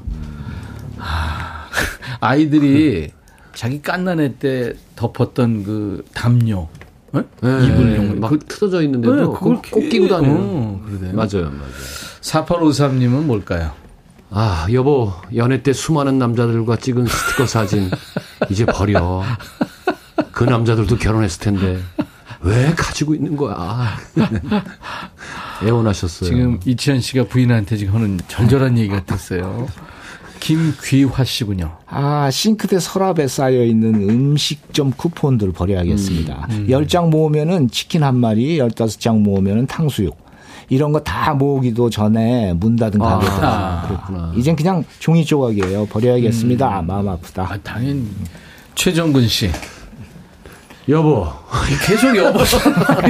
[1.00, 1.68] 아,
[2.20, 3.12] 아이들이
[3.54, 6.68] 자기 깐난애 때 덮었던 그 담요.
[7.14, 7.24] 어?
[7.42, 8.20] 네, 이불용.
[8.20, 10.36] 막 그, 틀어져 있는데도 네, 그걸 꼭 끼고 다녀요.
[10.38, 11.14] 어, 그러네요.
[11.14, 11.72] 맞아요, 맞아요.
[12.22, 13.72] 4853님은 뭘까요?
[14.32, 17.90] 아, 여보, 연애 때 수많은 남자들과 찍은 스티커 사진
[18.50, 19.24] 이제 버려.
[20.36, 21.80] 그 남자들도 결혼했을 텐데
[22.42, 23.96] 왜 가지고 있는 거야?
[25.64, 26.30] 애원하셨어요.
[26.30, 29.68] 지금 이치현 씨가 부인한테 지금 하는 절절한 얘기 같았어요.
[30.42, 31.78] 김귀화 씨군요.
[31.88, 36.50] 아, 싱크대 서랍에 쌓여 있는 음식점 쿠폰들 버려야겠습니다.
[36.70, 40.16] 열 10장 모으면은 치킨 한 마리, 15장 모으면은 탕수육.
[40.68, 43.46] 이런 거 다 모으기도 전에 문 닫은 가게들.
[43.46, 44.34] 아, 그렇구나.
[44.36, 45.86] 이젠 그냥 종이 조각이에요.
[45.88, 46.82] 버려야겠습니다.
[46.82, 47.44] 마음 아프다.
[47.44, 48.06] 아, 당연히.
[48.76, 49.50] 최정근 씨.
[50.88, 51.28] 여보,
[51.88, 52.40] 계속 여보.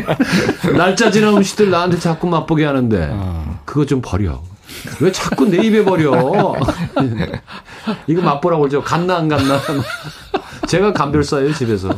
[0.78, 3.13] 날짜 지난 음식들 나한테 자꾸 맛보게 하는데
[3.65, 4.41] 그거 좀 버려.
[5.01, 6.55] 왜 자꾸 내 입에 버려?
[8.07, 8.82] 이거 맛보라고 그러죠.
[8.82, 9.59] 갔나 안 갔나?
[10.67, 11.89] 제가 감별사예요 집에서.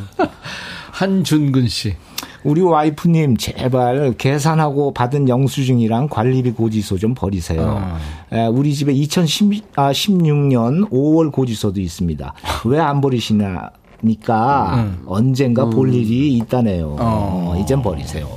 [0.91, 1.95] 한준근 씨.
[2.43, 7.97] 우리 와이프님 제발 계산하고 받은 영수증이랑 관리비 고지서 좀 버리세요.
[8.31, 12.33] 에, 우리 집에 2016년 5월 고지서도 있습니다.
[12.65, 13.69] 왜 안 버리시나?
[14.03, 16.95] 니까 언젠가 볼 일이 있다네요.
[16.99, 18.27] 어, 이젠 버리세요.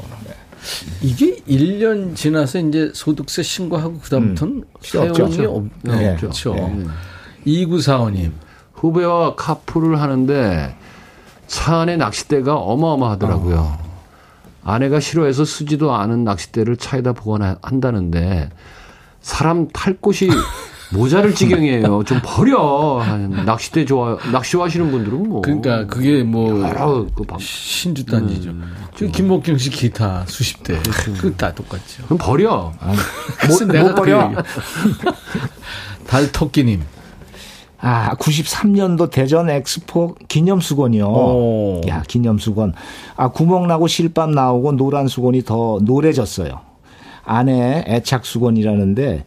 [1.02, 5.14] 이게 1년 지나서 이제 소득세 신고하고 그다음부터는 없죠.
[5.14, 6.16] 사용이 없, 네.
[6.16, 6.54] 그렇죠.
[6.54, 6.84] 네.
[7.46, 8.32] 2945님.
[8.74, 10.74] 후배와 카풀을 하는데
[11.46, 13.78] 차 안에 낚싯대가 어마어마하더라고요.
[14.64, 18.50] 아내가 싫어해서 쓰지도 않은 낚싯대를 차에다 보관한다는데
[19.20, 20.28] 사람 탈 곳이
[20.92, 22.02] 모자를 지경이에요.
[22.04, 23.02] 좀 버려.
[23.46, 28.52] 낚싯대 좋아 낚시 하시는 분들은 뭐 그러니까 그게 뭐 여러 그 방- 신주 단지죠.
[28.96, 30.78] 지금 김목경 씨 기타 수십 대.
[31.20, 32.04] 그다 똑같죠.
[32.04, 32.72] 그럼 버려.
[33.40, 34.32] 그래서 못- 내가 못 버려.
[34.32, 34.42] 그
[36.06, 36.82] 달토끼님.
[37.82, 41.06] 아, 93년도 대전 엑스포 기념수건이요.
[41.06, 41.80] 오.
[41.88, 42.74] 야, 기념수건.
[43.16, 46.60] 아, 구멍 나고 실밥 나오고 노란 수건이 더 노래졌어요.
[47.24, 49.24] 안에 애착 수건이라는데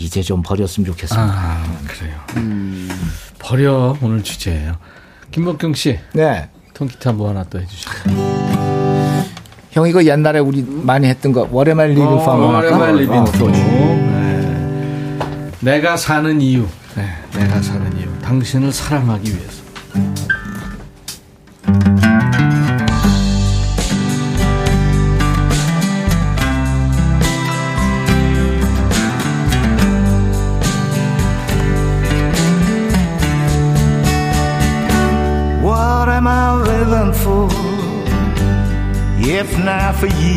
[0.00, 1.30] 이제 좀 버렸으면 좋겠습니다.
[1.30, 2.16] 아, 그래요.
[3.38, 4.76] 버려 오늘 주제예요.
[5.30, 6.48] 김목경 씨, 네.
[6.72, 7.90] 통기타 뭐 하나 또 해주시죠.
[9.72, 13.24] 형 이거 옛날에 우리 많이 했던 거 What am I living for 오랜만 living 어,
[13.26, 13.32] 또.
[13.32, 13.60] 좋지.
[15.60, 16.66] 내가 사는 이유.
[16.96, 17.06] 네,
[17.38, 18.06] 내가 사는 이유.
[18.22, 19.62] 당신을 사랑하기 위해서.
[40.00, 40.29] for you.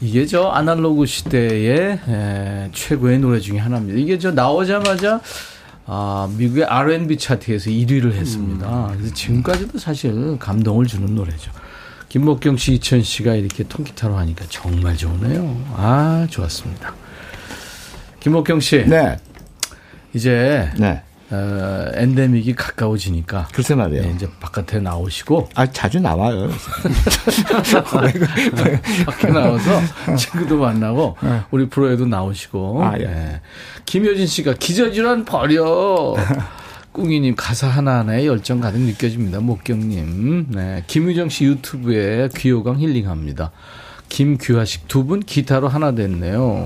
[0.00, 3.98] 이게 저 아날로그 시대의 에, 최고의 노래 중에 하나입니다.
[3.98, 5.20] 이게 저 나오자마자
[5.86, 8.92] 아, 미국의 R&B 차트에서 1위를 했습니다.
[8.96, 11.50] 그래서 지금까지도 사실 감동을 주는 노래죠.
[12.08, 15.64] 김목경 씨, 이천 씨가 이렇게 통기타로 하니까 정말 좋네요.
[15.74, 16.94] 아, 좋았습니다.
[18.20, 18.84] 김목경 씨.
[18.86, 19.16] 네.
[20.14, 21.02] 이제 네.
[21.32, 24.02] 어, 엔데믹이 가까워지니까 글쎄 말이에요.
[24.02, 26.50] 네, 이제 바깥에 나오시고 아 자주 나와요.
[29.06, 29.80] 밖에 나와서
[30.16, 31.16] 친구도 만나고
[31.50, 33.04] 우리 프로에도 나오시고 아, 예.
[33.04, 33.40] 네.
[33.86, 36.14] 김효진 씨가 기저질환 버려
[36.92, 40.84] 꿍이님 가사 하나하나에 열정 가득 느껴집니다 목경님 네.
[40.86, 43.52] 김유정 씨 유튜브에 귀요강 힐링합니다
[44.08, 46.64] 김규하식 두 분 기타로 하나 됐네요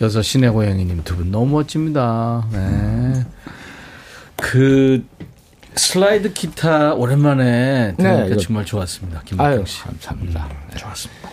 [0.00, 3.24] 여섯 시내 고양이님 두 분 너무 멋집니다 네.
[4.54, 5.04] 그
[5.74, 10.48] 슬라이드 기타 오랜만에 들으니까 이거- 정말 좋았습니다 아유 김목경 씨 감사합니다.
[10.70, 10.76] 네.
[10.76, 11.28] 좋았습니다.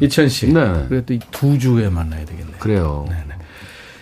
[0.00, 0.52] 이천 씨.
[0.52, 0.84] 네.
[0.88, 2.56] 그래도 이 두 주에 만나야 되겠네요.
[2.58, 3.08] 그래요.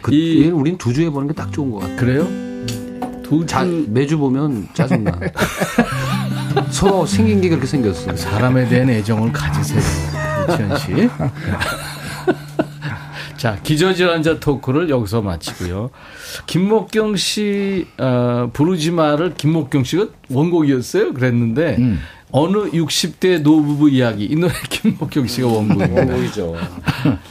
[0.00, 1.96] 그, 이- 우린 두 주에 보는 게 딱 좋은 것 같아요.
[1.98, 2.26] 그래요?
[3.22, 5.12] 두 자, 주 매주 보면 짜증나.
[6.72, 8.16] 서로 생긴 게 그렇게 생겼어.
[8.16, 9.80] 사람에 대한 애정을 가지세요.
[10.48, 11.10] 이천 씨.
[13.44, 15.90] 자, 기저질환자 토크를 여기서 마치고요.
[16.46, 21.12] 김목경 씨, 어, 부르지마를 김목경 씨가 원곡이었어요?
[21.12, 22.00] 그랬는데, 음.
[22.30, 24.24] 어느 60대 노부부 이야기.
[24.24, 26.00] 이 노래 김목경 씨가 원곡입니다.
[26.00, 26.56] 원곡이죠.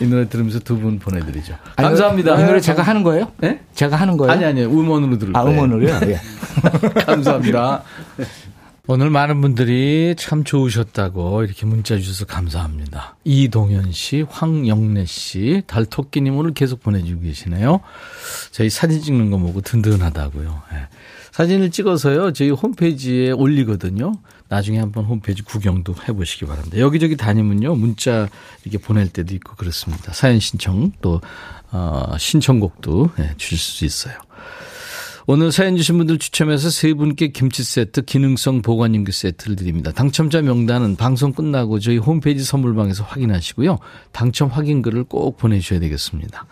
[0.02, 1.56] 이 노래 들으면서 두 분 보내드리죠.
[1.78, 2.40] 아니, 감사합니다.
[2.40, 3.32] 이 노래 제가 하는 거예요?
[3.40, 3.62] 네?
[3.74, 4.32] 제가 하는 거예요?
[4.34, 4.68] 아니, 아니요.
[4.68, 5.58] 음원으로 들을 아, 거예요.
[5.64, 6.00] 음원으로요?
[6.12, 6.20] 예.
[7.08, 7.82] 감사합니다.
[8.86, 13.16] 오늘 많은 분들이 참 좋으셨다고 이렇게 문자 주셔서 감사합니다.
[13.24, 17.80] 이동현 씨, 황영래 씨, 달토끼님 오늘 계속 보내주고 계시네요.
[18.52, 20.64] 저희 사진 찍는 거 보고 든든하다고요.
[20.74, 20.88] 예.
[21.32, 24.12] 사진을 찍어서요, 저희 홈페이지에 올리거든요.
[24.50, 26.78] 나중에 한번 홈페이지 구경도 해보시기 바랍니다.
[26.80, 28.28] 여기저기 다니면요, 문자
[28.66, 30.12] 이렇게 보낼 때도 있고 그렇습니다.
[30.12, 31.22] 사연 신청 또,
[31.72, 34.16] 어, 신청곡도 예, 주실 수 있어요.
[35.26, 39.92] 오늘 사연 주신 분들 추첨해서 세 분께 김치 세트, 기능성 보관 용기 세트를 드립니다.
[39.92, 43.80] 당첨자 명단은 방송 끝나고 저희 홈페이지 선물방에서 확인하시고요.
[44.12, 46.46] 당첨 확인글을 꼭 보내주셔야 되겠습니다.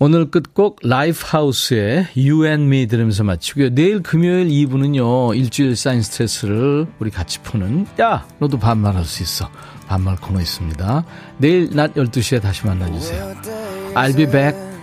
[0.00, 3.70] 오늘 끝곡 라이프하우스의 You and Me 들으면서 마치고요.
[3.70, 5.36] 내일 금요일 2부는요.
[5.36, 9.50] 일주일 쌓인 스트레스를 우리 같이 푸는 야 너도 반말할 수 있어.
[9.88, 11.04] 반말 코너 있습니다.
[11.38, 13.42] 내일 낮 12시에 다시 만나주세요.
[13.96, 14.77] I'll be back.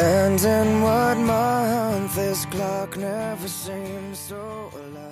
[0.00, 5.09] And in what month this clock never seems so alive.